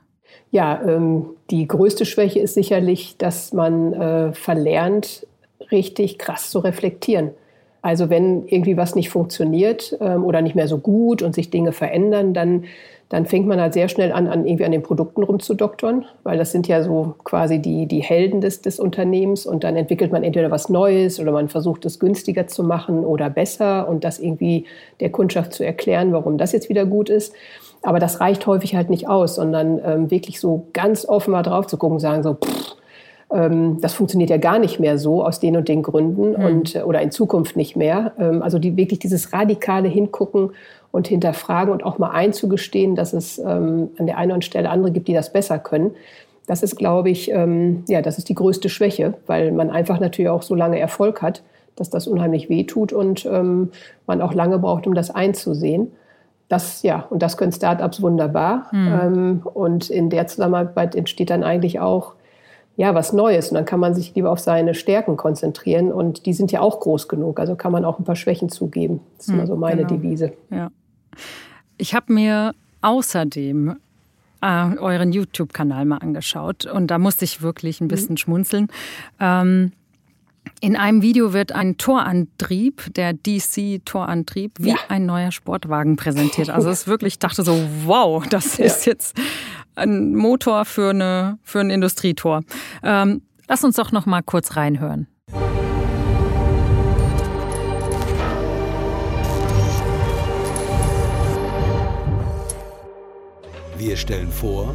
[0.51, 5.27] Ja, ähm, die größte Schwäche ist sicherlich, dass man äh, verlernt,
[5.71, 7.31] richtig krass zu reflektieren.
[7.85, 11.71] Also wenn irgendwie was nicht funktioniert ähm, oder nicht mehr so gut und sich Dinge
[11.71, 12.63] verändern, dann,
[13.09, 16.51] dann fängt man halt sehr schnell an, an irgendwie an den Produkten rumzudoktern, weil das
[16.51, 20.49] sind ja so quasi die, die Helden des, des Unternehmens und dann entwickelt man entweder
[20.49, 24.65] was Neues oder man versucht es günstiger zu machen oder besser und das irgendwie
[24.99, 27.33] der Kundschaft zu erklären, warum das jetzt wieder gut ist.
[27.81, 31.67] Aber das reicht häufig halt nicht aus, sondern ähm, wirklich so ganz offen mal drauf
[31.67, 32.75] zu gucken, sagen so, pff,
[33.31, 36.45] ähm, das funktioniert ja gar nicht mehr so aus den und den Gründen mhm.
[36.45, 38.13] und, äh, oder in Zukunft nicht mehr.
[38.19, 40.51] Ähm, also die, wirklich dieses radikale Hingucken
[40.91, 45.07] und hinterfragen und auch mal einzugestehen, dass es ähm, an der einen Stelle andere gibt,
[45.07, 45.91] die das besser können.
[46.47, 50.29] Das ist, glaube ich, ähm, ja, das ist die größte Schwäche, weil man einfach natürlich
[50.29, 51.41] auch so lange Erfolg hat,
[51.75, 53.71] dass das unheimlich wehtut und ähm,
[54.07, 55.91] man auch lange braucht, um das einzusehen.
[56.47, 58.67] Das, ja, und das können Startups wunderbar.
[58.71, 58.99] Mhm.
[59.01, 62.13] Ähm, und in der Zusammenarbeit entsteht dann eigentlich auch
[62.77, 63.49] ja, was Neues.
[63.49, 65.91] Und dann kann man sich lieber auf seine Stärken konzentrieren.
[65.91, 67.39] Und die sind ja auch groß genug.
[67.39, 68.99] Also kann man auch ein paar Schwächen zugeben.
[69.17, 70.01] Das ist immer hm, so meine genau.
[70.01, 70.34] Devise.
[70.49, 70.69] Ja.
[71.77, 73.77] Ich habe mir außerdem
[74.41, 76.65] äh, euren YouTube-Kanal mal angeschaut.
[76.65, 78.17] Und da musste ich wirklich ein bisschen mhm.
[78.17, 78.67] schmunzeln.
[79.19, 79.71] Ähm,
[80.62, 84.75] in einem Video wird ein Torantrieb, der DC-Torantrieb, wie ja.
[84.89, 86.49] ein neuer Sportwagen präsentiert.
[86.49, 88.65] Also es ist wirklich, ich dachte so, wow, das ja.
[88.65, 89.17] ist jetzt
[89.75, 92.41] ein Motor für, eine, für ein Industrietor.
[92.84, 95.08] Ähm, lass uns doch noch mal kurz reinhören.
[103.77, 104.73] Wir stellen vor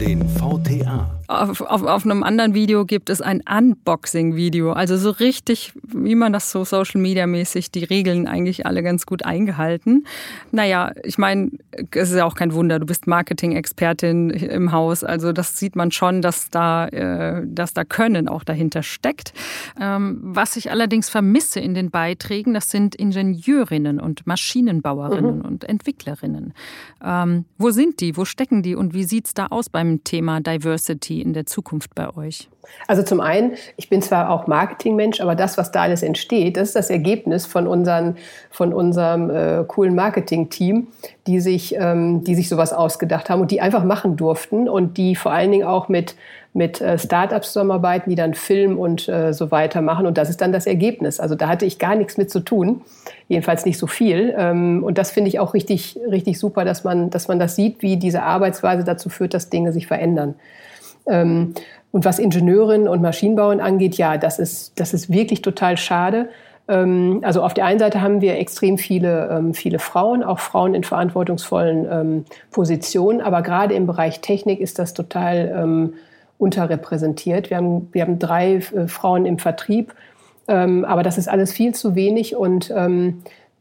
[0.00, 1.19] den VTA.
[1.30, 4.72] Auf, auf, auf einem anderen Video gibt es ein Unboxing-Video.
[4.72, 9.06] Also so richtig, wie man das so Social Media mäßig, die Regeln eigentlich alle ganz
[9.06, 10.06] gut eingehalten.
[10.50, 11.52] Naja, ich meine,
[11.92, 15.04] es ist ja auch kein Wunder, du bist Marketing-Expertin im Haus.
[15.04, 19.32] Also das sieht man schon, dass da, äh, dass da Können auch dahinter steckt.
[19.80, 25.44] Ähm, was ich allerdings vermisse in den Beiträgen, das sind Ingenieurinnen und Maschinenbauerinnen mhm.
[25.44, 26.54] und Entwicklerinnen.
[27.04, 28.16] Ähm, wo sind die?
[28.16, 28.74] Wo stecken die?
[28.74, 31.19] Und wie sieht es da aus beim Thema Diversity?
[31.20, 32.48] In der Zukunft bei euch?
[32.86, 36.68] Also zum einen, ich bin zwar auch Marketingmensch, aber das, was da alles entsteht, das
[36.68, 38.16] ist das Ergebnis von, unseren,
[38.50, 40.88] von unserem äh, coolen Marketing-Team,
[41.26, 45.16] die sich, ähm, die sich sowas ausgedacht haben und die einfach machen durften und die
[45.16, 46.16] vor allen Dingen auch mit,
[46.52, 50.06] mit äh, Startups zusammenarbeiten, die dann Film und äh, so weiter machen.
[50.06, 51.20] Und das ist dann das Ergebnis.
[51.20, 52.82] Also da hatte ich gar nichts mit zu tun,
[53.28, 54.34] jedenfalls nicht so viel.
[54.36, 57.82] Ähm, und das finde ich auch richtig, richtig super, dass man, dass man das sieht,
[57.82, 60.34] wie diese Arbeitsweise dazu führt, dass Dinge sich verändern.
[61.06, 61.54] Ähm,
[61.92, 66.28] und was Ingenieurinnen und Maschinenbauern angeht, ja, das ist, das ist wirklich total schade.
[66.68, 70.74] Ähm, also auf der einen Seite haben wir extrem viele, ähm, viele Frauen, auch Frauen
[70.74, 75.90] in verantwortungsvollen Positionen, aber gerade im Bereich Technik ist das total
[76.38, 77.50] unterrepräsentiert.
[77.50, 79.94] Wir haben, wir haben drei äh, Frauen im Vertrieb,
[80.46, 82.70] aber das ist alles viel zu wenig und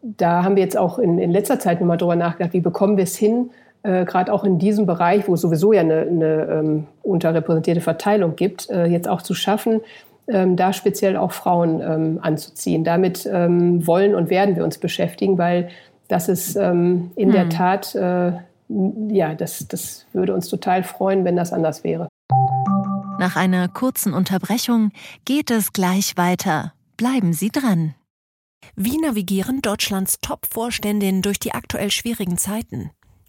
[0.02, 3.04] da haben wir jetzt auch in, in letzter Zeit nochmal drüber nachgedacht, wie bekommen wir
[3.04, 3.52] es hin,
[3.84, 8.36] äh, gerade auch in diesem Bereich, wo es sowieso ja eine, eine ähm, unterrepräsentierte Verteilung
[8.36, 9.82] gibt, äh, jetzt auch zu schaffen,
[10.28, 12.84] ähm, da speziell auch Frauen ähm, anzuziehen.
[12.84, 15.70] Damit ähm, wollen und werden wir uns beschäftigen, weil
[16.08, 17.34] das ist ähm, in hm.
[17.34, 18.34] der Tat, äh,
[18.68, 22.08] ja, das, das würde uns total freuen, wenn das anders wäre.
[23.20, 24.92] Nach einer kurzen Unterbrechung
[25.26, 26.74] geht es gleich weiter.
[26.98, 27.96] Bleiben Sie dran.
[28.76, 32.92] Wie navigieren Deutschlands Top-Vorständinnen durch die aktuell schwierigen Zeiten?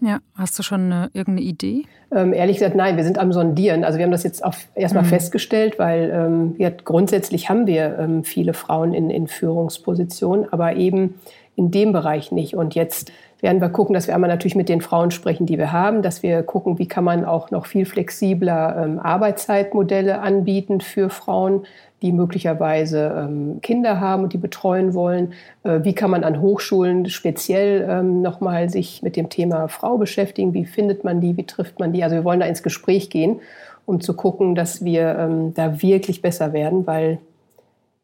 [0.00, 1.82] Ja, hast du schon eine, irgendeine Idee?
[2.10, 3.84] Ähm, ehrlich gesagt, nein, wir sind am Sondieren.
[3.84, 5.08] Also wir haben das jetzt auf, erstmal mhm.
[5.08, 11.20] festgestellt, weil ähm, ja, grundsätzlich haben wir ähm, viele Frauen in, in Führungspositionen, aber eben
[11.54, 12.54] in dem Bereich nicht.
[12.54, 15.72] Und jetzt werden wir gucken, dass wir einmal natürlich mit den Frauen sprechen, die wir
[15.72, 21.10] haben, dass wir gucken, wie kann man auch noch viel flexibler ähm, Arbeitszeitmodelle anbieten für
[21.10, 21.66] Frauen,
[22.02, 25.32] die möglicherweise ähm, Kinder haben und die betreuen wollen.
[25.62, 30.54] Äh, wie kann man an Hochschulen speziell ähm, nochmal sich mit dem Thema Frau beschäftigen?
[30.54, 31.36] Wie findet man die?
[31.36, 32.02] Wie trifft man die?
[32.02, 33.40] Also wir wollen da ins Gespräch gehen,
[33.86, 37.18] um zu gucken, dass wir ähm, da wirklich besser werden, weil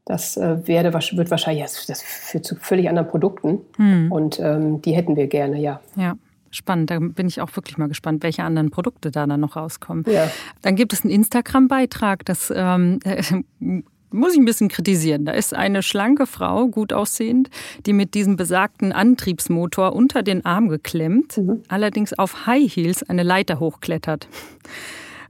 [0.04, 4.12] das äh, werde, wird wahrscheinlich das, das führt zu völlig anderen Produkten hm.
[4.12, 5.80] und ähm, die hätten wir gerne, ja.
[5.96, 6.16] Ja.
[6.56, 10.04] Spannend, da bin ich auch wirklich mal gespannt, welche anderen Produkte da dann noch rauskommen.
[10.08, 10.30] Ja.
[10.62, 13.22] Dann gibt es einen Instagram-Beitrag, das ähm, äh,
[14.10, 15.26] muss ich ein bisschen kritisieren.
[15.26, 17.50] Da ist eine schlanke Frau, gut aussehend,
[17.84, 21.62] die mit diesem besagten Antriebsmotor unter den Arm geklemmt, mhm.
[21.68, 24.28] allerdings auf High Heels eine Leiter hochklettert.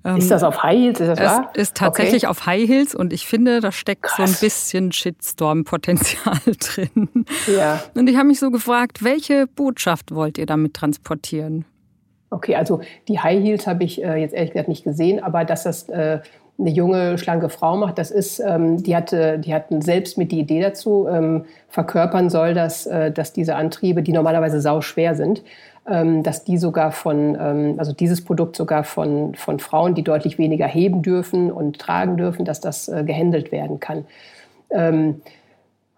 [0.06, 1.00] Ähm, ist das auf High Heels?
[1.00, 1.50] Ist das es wahr?
[1.54, 2.30] ist tatsächlich okay.
[2.30, 4.16] auf High Heels und ich finde, da steckt Krass.
[4.16, 7.26] so ein bisschen Shitstorm-Potenzial drin.
[7.52, 7.82] Ja.
[7.94, 11.64] Und ich habe mich so gefragt, welche Botschaft wollt ihr damit transportieren?
[12.30, 15.64] Okay, also die High Heels habe ich äh, jetzt ehrlich gesagt nicht gesehen, aber dass
[15.64, 16.20] das äh,
[16.58, 20.38] eine junge, schlanke Frau macht, das ist, ähm, die, hatte, die hatten selbst mit die
[20.38, 25.42] Idee dazu, ähm, verkörpern soll, dass, äh, dass diese Antriebe, die normalerweise sau schwer sind,
[26.22, 30.66] dass die sogar von, ähm, also dieses Produkt sogar von, von Frauen, die deutlich weniger
[30.66, 34.04] heben dürfen und tragen dürfen, dass das äh, gehandelt werden kann.
[34.70, 35.20] Ähm,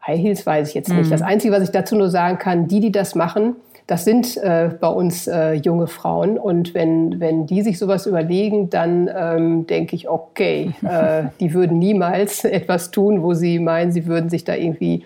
[0.07, 1.07] High Heels weiß ich jetzt nicht.
[1.07, 1.11] Mhm.
[1.11, 3.57] Das Einzige, was ich dazu nur sagen kann, die, die das machen,
[3.88, 6.38] das sind äh, bei uns äh, junge Frauen.
[6.38, 11.79] Und wenn, wenn die sich sowas überlegen, dann ähm, denke ich, okay, äh, die würden
[11.79, 15.05] niemals etwas tun, wo sie meinen, sie würden sich da irgendwie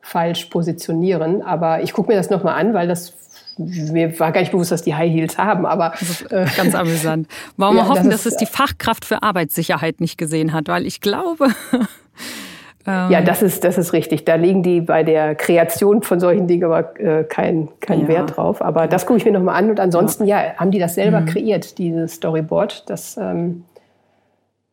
[0.00, 1.42] falsch positionieren.
[1.42, 3.14] Aber ich gucke mir das nochmal an, weil das
[3.58, 5.94] mir war gar nicht bewusst, dass die High Heels haben, aber
[6.30, 7.28] äh, ganz amüsant.
[7.56, 11.00] Warum ja, hoffen, das dass es die Fachkraft für Arbeitssicherheit nicht gesehen hat, weil ich
[11.00, 11.48] glaube.
[12.86, 14.24] ähm, ja, das ist, das ist richtig.
[14.24, 18.08] Da legen die bei der Kreation von solchen Dingen aber äh, keinen kein ja.
[18.08, 18.62] Wert drauf.
[18.62, 19.70] Aber das gucke ich mir nochmal an.
[19.70, 21.26] Und ansonsten, ja, ja haben die das selber mhm.
[21.26, 22.88] kreiert, dieses Storyboard.
[22.88, 23.64] Das ähm,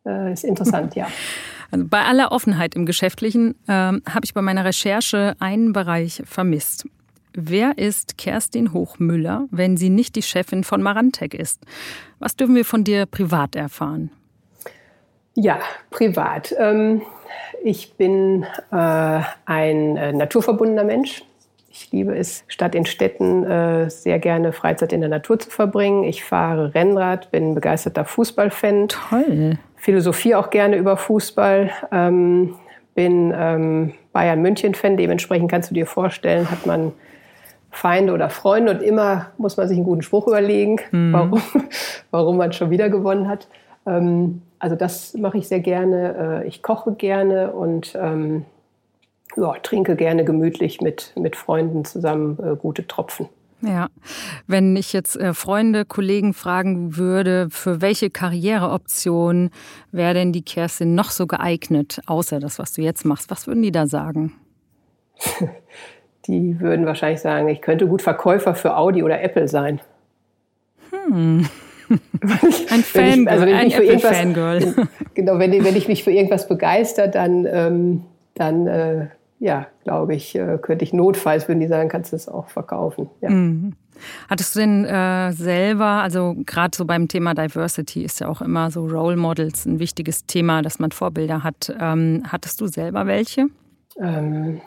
[0.06, 1.08] äh, ist interessant, ja.
[1.74, 6.86] Also bei aller Offenheit im Geschäftlichen ähm, habe ich bei meiner Recherche einen Bereich vermisst.
[7.34, 11.62] Wer ist Kerstin Hochmüller, wenn sie nicht die Chefin von Marantec ist?
[12.20, 14.12] Was dürfen wir von dir privat erfahren?
[15.36, 15.60] Ja,
[15.92, 16.54] privat.
[16.58, 17.02] Ähm,
[17.64, 21.24] ich bin äh, ein äh, naturverbundener Mensch.
[21.70, 26.04] Ich liebe es, statt in Städten äh, sehr gerne Freizeit in der Natur zu verbringen.
[26.04, 28.90] Ich fahre Rennrad, bin begeisterter Fußballfan.
[28.90, 29.58] Toll.
[29.78, 31.72] Philosophiere auch gerne über Fußball.
[31.94, 32.56] Ähm,
[32.94, 34.98] bin ähm, Bayern München-Fan.
[34.98, 36.92] Dementsprechend kannst du dir vorstellen, hat man
[37.72, 41.14] Feinde oder Freunde und immer muss man sich einen guten Spruch überlegen, mhm.
[41.14, 41.42] warum,
[42.12, 43.48] warum man schon wieder gewonnen hat.
[43.86, 46.44] Ähm, also das mache ich sehr gerne.
[46.44, 48.46] Äh, ich koche gerne und ähm,
[49.38, 53.30] ja, trinke gerne gemütlich mit, mit Freunden zusammen äh, gute Tropfen.
[53.62, 53.90] Ja,
[54.48, 59.52] wenn ich jetzt äh, Freunde, Kollegen fragen würde, für welche Karriereoption
[59.92, 63.62] wäre denn die Kerstin noch so geeignet, außer das, was du jetzt machst, was würden
[63.62, 64.34] die da sagen?
[66.28, 69.82] die würden wahrscheinlich sagen, ich könnte gut Verkäufer für Audi oder Apple sein.
[70.92, 71.48] Hm.
[72.70, 74.88] ein Fangirl, also ein Apple-Fangirl.
[75.14, 78.04] Genau, wenn, wenn ich mich für irgendwas begeister, dann, ähm,
[78.36, 79.08] dann äh,
[79.40, 83.10] ja, glaube ich, äh, könnte ich notfalls, würden die sagen, kannst du es auch verkaufen.
[83.20, 83.30] Ja.
[83.30, 83.74] Mhm.
[84.30, 88.72] Hattest du denn äh, selber, also gerade so beim Thema Diversity ist ja auch immer
[88.72, 91.76] so Role Models ein wichtiges Thema, dass man Vorbilder hat.
[91.80, 93.48] Ähm, hattest du selber welche?
[94.00, 94.62] Ähm,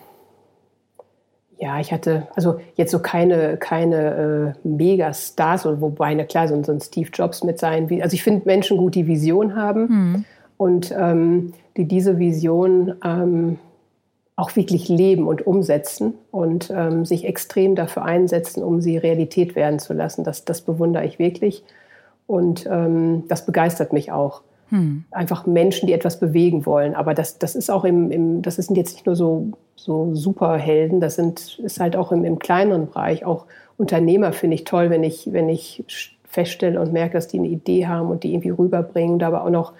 [1.59, 6.73] ja, ich hatte also jetzt so keine, keine äh, Megastars, wobei, na klar, so, so
[6.73, 7.89] ein Steve Jobs mit sein.
[8.03, 10.25] Also ich finde Menschen gut, die Vision haben mhm.
[10.57, 13.59] und ähm, die diese Vision ähm,
[14.37, 19.79] auch wirklich leben und umsetzen und ähm, sich extrem dafür einsetzen, um sie Realität werden
[19.79, 20.25] zu lassen.
[20.25, 21.63] Das, das bewundere ich wirklich
[22.27, 24.43] und ähm, das begeistert mich auch.
[24.75, 25.05] Hm.
[25.13, 26.97] Einfach Menschen, die etwas bewegen wollen.
[26.97, 31.01] Aber das, das ist auch im, im, das sind jetzt nicht nur so, so Superhelden,
[31.01, 33.25] das sind, ist halt auch im, im kleineren Bereich.
[33.25, 35.85] Auch Unternehmer finde ich toll, wenn ich, wenn ich
[36.25, 39.51] feststelle und merke, dass die eine Idee haben und die irgendwie rüberbringen, da aber auch
[39.51, 39.75] noch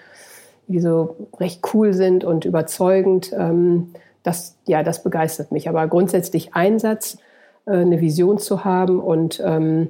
[0.67, 3.33] die so recht cool sind und überzeugend.
[3.37, 3.91] Ähm,
[4.23, 5.67] das, ja, das begeistert mich.
[5.67, 7.17] Aber grundsätzlich Einsatz,
[7.65, 9.89] äh, eine Vision zu haben und, ähm,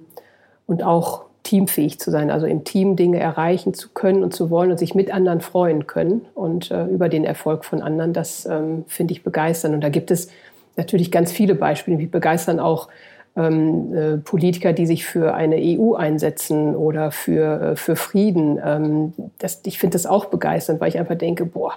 [0.66, 4.72] und auch teamfähig zu sein, also im Team Dinge erreichen zu können und zu wollen
[4.72, 8.84] und sich mit anderen freuen können und äh, über den Erfolg von anderen, das ähm,
[8.88, 9.76] finde ich begeisternd.
[9.76, 10.30] Und da gibt es
[10.76, 11.98] natürlich ganz viele Beispiele.
[11.98, 12.90] Mich begeistern auch
[13.38, 18.60] ähm, äh, Politiker, die sich für eine EU einsetzen oder für, äh, für Frieden.
[18.64, 21.74] Ähm, das, ich finde das auch begeisternd, weil ich einfach denke, boah,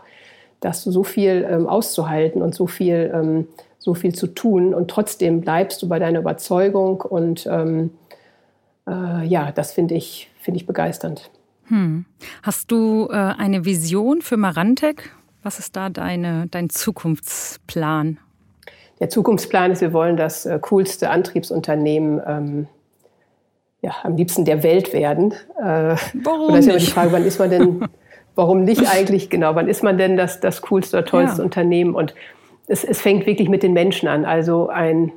[0.61, 3.47] da hast du so viel ähm, auszuhalten und so viel ähm,
[3.79, 7.91] so viel zu tun und trotzdem bleibst du bei deiner Überzeugung und ähm,
[8.89, 11.31] äh, ja, das finde ich, find ich begeisternd.
[11.69, 12.07] Hm.
[12.43, 15.13] Hast du äh, eine Vision für Marantec?
[15.43, 18.19] Was ist da deine, dein Zukunftsplan?
[19.01, 22.67] Der Zukunftsplan ist, wir wollen das äh, coolste Antriebsunternehmen ähm,
[23.81, 25.33] ja, am liebsten der Welt werden.
[25.61, 27.89] Äh, warum und das ist ja immer die Frage, wann ist man denn,
[28.35, 31.45] warum nicht eigentlich, genau, wann ist man denn das, das coolste oder tollste ja.
[31.45, 31.95] Unternehmen?
[31.95, 32.15] Und
[32.67, 34.25] es, es fängt wirklich mit den Menschen an.
[34.25, 35.13] Also ein,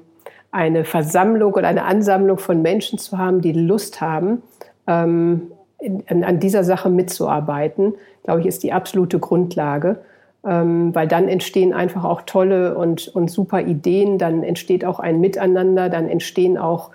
[0.51, 4.41] eine Versammlung oder eine Ansammlung von Menschen zu haben, die Lust haben,
[4.87, 9.97] ähm, in, an dieser Sache mitzuarbeiten, glaube ich, ist die absolute Grundlage.
[10.43, 15.21] Ähm, weil dann entstehen einfach auch tolle und, und super Ideen, dann entsteht auch ein
[15.21, 16.89] Miteinander, dann entstehen auch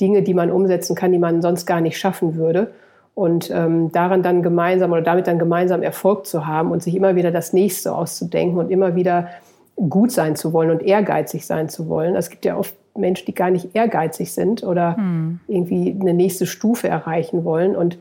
[0.00, 2.70] Dinge, die man umsetzen kann, die man sonst gar nicht schaffen würde.
[3.16, 7.16] Und ähm, daran dann gemeinsam oder damit dann gemeinsam Erfolg zu haben und sich immer
[7.16, 9.28] wieder das Nächste auszudenken und immer wieder
[9.88, 12.16] gut sein zu wollen und ehrgeizig sein zu wollen.
[12.16, 15.40] Es gibt ja oft Menschen, die gar nicht ehrgeizig sind oder hm.
[15.46, 17.76] irgendwie eine nächste Stufe erreichen wollen.
[17.76, 17.98] Und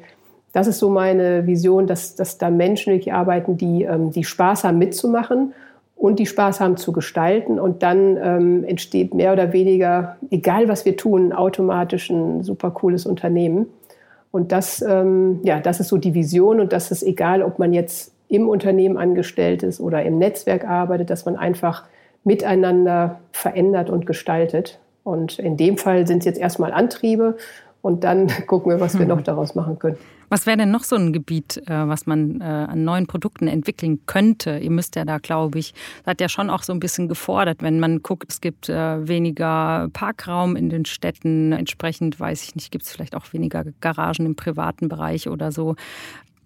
[0.54, 4.64] das ist so meine Vision, dass, dass da Menschen wirklich arbeiten, die, ähm, die Spaß
[4.64, 5.54] haben mitzumachen
[5.96, 7.60] und die Spaß haben zu gestalten.
[7.60, 13.06] Und dann ähm, entsteht mehr oder weniger, egal was wir tun, automatisch ein super cooles
[13.06, 13.68] Unternehmen.
[14.32, 17.74] Und das, ähm, ja, das ist so die Vision und das ist egal, ob man
[17.74, 21.84] jetzt im Unternehmen angestellt ist oder im Netzwerk arbeitet, dass man einfach
[22.24, 24.80] miteinander verändert und gestaltet.
[25.04, 27.38] Und in dem Fall sind es jetzt erstmal Antriebe
[27.82, 29.08] und dann gucken wir, was wir hm.
[29.08, 29.98] noch daraus machen können.
[30.30, 34.02] Was wäre denn noch so ein Gebiet, äh, was man äh, an neuen Produkten entwickeln
[34.08, 34.58] könnte?
[34.58, 35.74] Ihr müsst ja da, glaube ich,
[36.04, 39.88] seid ja schon auch so ein bisschen gefordert, wenn man guckt, es gibt äh, weniger
[39.94, 41.54] Parkraum in den Städten.
[41.54, 45.76] Entsprechend, weiß ich nicht, gibt es vielleicht auch weniger Garagen im privaten Bereich oder so.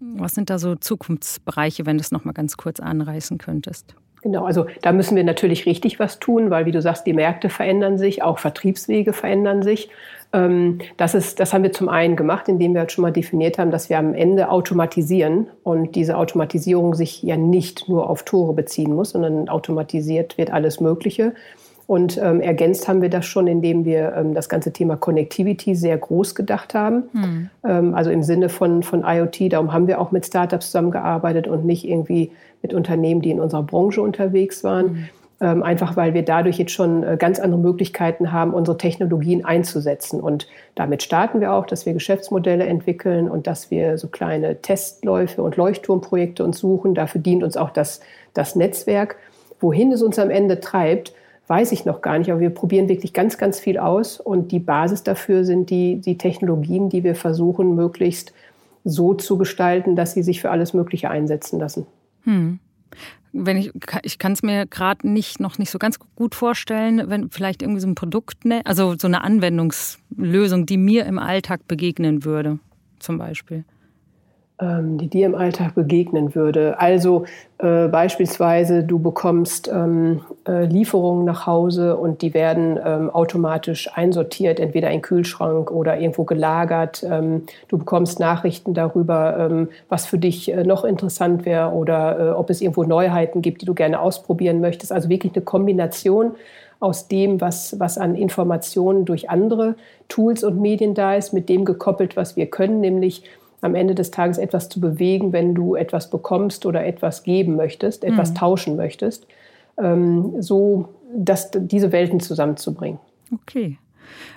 [0.01, 3.95] Was sind da so Zukunftsbereiche, wenn du es noch mal ganz kurz anreißen könntest?
[4.23, 7.49] Genau, also da müssen wir natürlich richtig was tun, weil wie du sagst, die Märkte
[7.49, 9.89] verändern sich, auch Vertriebswege verändern sich.
[10.33, 13.71] Ähm, das, ist, das haben wir zum einen gemacht, indem wir schon mal definiert haben,
[13.71, 18.93] dass wir am Ende automatisieren und diese Automatisierung sich ja nicht nur auf Tore beziehen
[18.93, 21.33] muss, sondern automatisiert wird alles Mögliche.
[21.91, 25.97] Und ähm, ergänzt haben wir das schon, indem wir ähm, das ganze Thema Connectivity sehr
[25.97, 27.09] groß gedacht haben.
[27.11, 27.49] Hm.
[27.65, 29.51] Ähm, also im Sinne von, von IoT.
[29.51, 32.31] Darum haben wir auch mit Startups zusammengearbeitet und nicht irgendwie
[32.61, 34.85] mit Unternehmen, die in unserer Branche unterwegs waren.
[34.85, 35.09] Hm.
[35.41, 40.21] Ähm, einfach weil wir dadurch jetzt schon äh, ganz andere Möglichkeiten haben, unsere Technologien einzusetzen.
[40.21, 45.43] Und damit starten wir auch, dass wir Geschäftsmodelle entwickeln und dass wir so kleine Testläufe
[45.43, 46.95] und Leuchtturmprojekte uns suchen.
[46.95, 47.99] Dafür dient uns auch das,
[48.33, 49.17] das Netzwerk.
[49.59, 51.11] Wohin es uns am Ende treibt,
[51.51, 54.59] weiß ich noch gar nicht, aber wir probieren wirklich ganz, ganz viel aus und die
[54.59, 58.31] Basis dafür sind die, die Technologien, die wir versuchen, möglichst
[58.85, 61.85] so zu gestalten, dass sie sich für alles Mögliche einsetzen lassen.
[62.23, 62.59] Hm.
[63.33, 63.73] Wenn ich,
[64.03, 67.81] ich kann es mir gerade nicht noch nicht so ganz gut vorstellen, wenn vielleicht irgendwie
[67.81, 72.59] so ein Produkt, ne, also so eine Anwendungslösung, die mir im Alltag begegnen würde,
[72.99, 73.65] zum Beispiel.
[74.61, 76.79] Ähm, die dir im Alltag begegnen würde.
[76.79, 77.25] Also
[77.57, 84.59] äh, beispielsweise, du bekommst ähm, äh, Lieferungen nach Hause und die werden ähm, automatisch einsortiert,
[84.59, 87.03] entweder in Kühlschrank oder irgendwo gelagert.
[87.03, 92.29] Ähm, du bekommst Nachrichten darüber, ähm, was für dich äh, noch interessant wäre oder äh,
[92.33, 94.91] ob es irgendwo Neuheiten gibt, die du gerne ausprobieren möchtest.
[94.91, 96.33] Also wirklich eine Kombination
[96.79, 99.75] aus dem, was, was an Informationen durch andere
[100.07, 103.23] Tools und Medien da ist, mit dem gekoppelt, was wir können, nämlich
[103.61, 108.03] am Ende des Tages etwas zu bewegen, wenn du etwas bekommst oder etwas geben möchtest,
[108.03, 108.35] etwas mhm.
[108.35, 109.27] tauschen möchtest,
[109.77, 112.99] ähm, so dass diese Welten zusammenzubringen.
[113.33, 113.77] Okay.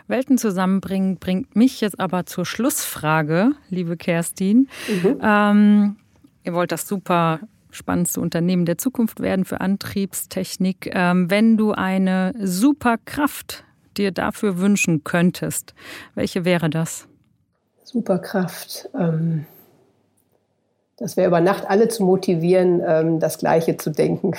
[0.06, 4.68] Welten zusammenbringen bringt mich jetzt aber zur Schlussfrage, liebe Kerstin.
[4.88, 5.18] Mhm.
[5.22, 5.96] Ähm,
[6.44, 10.90] ihr wollt das super spannendste Unternehmen der Zukunft werden für Antriebstechnik.
[10.92, 13.64] Ähm, wenn du eine Superkraft
[13.96, 15.74] dir dafür wünschen könntest,
[16.14, 17.08] welche wäre das?
[17.94, 18.88] Superkraft.
[18.98, 19.46] Ähm,
[20.96, 24.32] das wäre über Nacht alle zu motivieren, ähm, das Gleiche zu denken,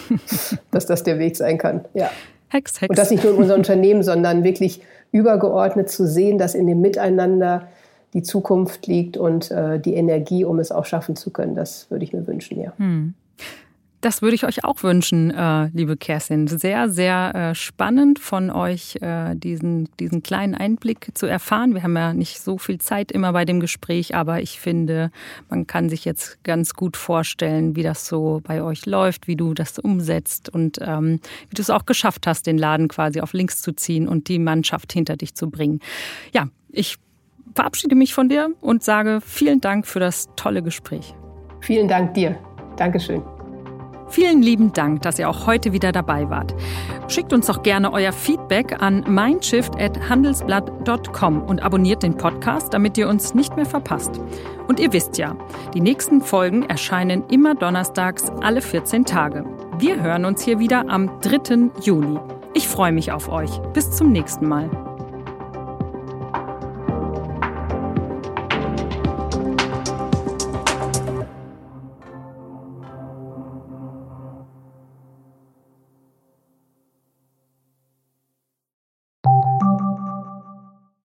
[0.70, 1.86] dass das der Weg sein kann.
[1.94, 2.10] Ja.
[2.48, 2.90] Hex, Hex.
[2.90, 6.82] Und das nicht nur in unserem Unternehmen, sondern wirklich übergeordnet zu sehen, dass in dem
[6.82, 7.68] Miteinander
[8.12, 11.54] die Zukunft liegt und äh, die Energie, um es auch schaffen zu können.
[11.54, 12.74] Das würde ich mir wünschen, ja.
[12.76, 13.14] Hm.
[14.02, 16.48] Das würde ich euch auch wünschen, äh, liebe Kerstin.
[16.48, 21.72] Sehr, sehr äh, spannend von euch, äh, diesen, diesen kleinen Einblick zu erfahren.
[21.72, 25.12] Wir haben ja nicht so viel Zeit immer bei dem Gespräch, aber ich finde,
[25.48, 29.54] man kann sich jetzt ganz gut vorstellen, wie das so bei euch läuft, wie du
[29.54, 33.62] das umsetzt und ähm, wie du es auch geschafft hast, den Laden quasi auf links
[33.62, 35.78] zu ziehen und die Mannschaft hinter dich zu bringen.
[36.34, 36.96] Ja, ich
[37.54, 41.14] verabschiede mich von dir und sage vielen Dank für das tolle Gespräch.
[41.60, 42.36] Vielen Dank dir.
[42.76, 43.22] Dankeschön.
[44.12, 46.54] Vielen lieben Dank, dass ihr auch heute wieder dabei wart.
[47.08, 53.32] Schickt uns doch gerne euer Feedback an mindshift.handelsblatt.com und abonniert den Podcast, damit ihr uns
[53.32, 54.20] nicht mehr verpasst.
[54.68, 55.34] Und ihr wisst ja,
[55.72, 59.46] die nächsten Folgen erscheinen immer donnerstags alle 14 Tage.
[59.78, 61.70] Wir hören uns hier wieder am 3.
[61.80, 62.20] Juli.
[62.52, 63.62] Ich freue mich auf euch.
[63.72, 64.91] Bis zum nächsten Mal.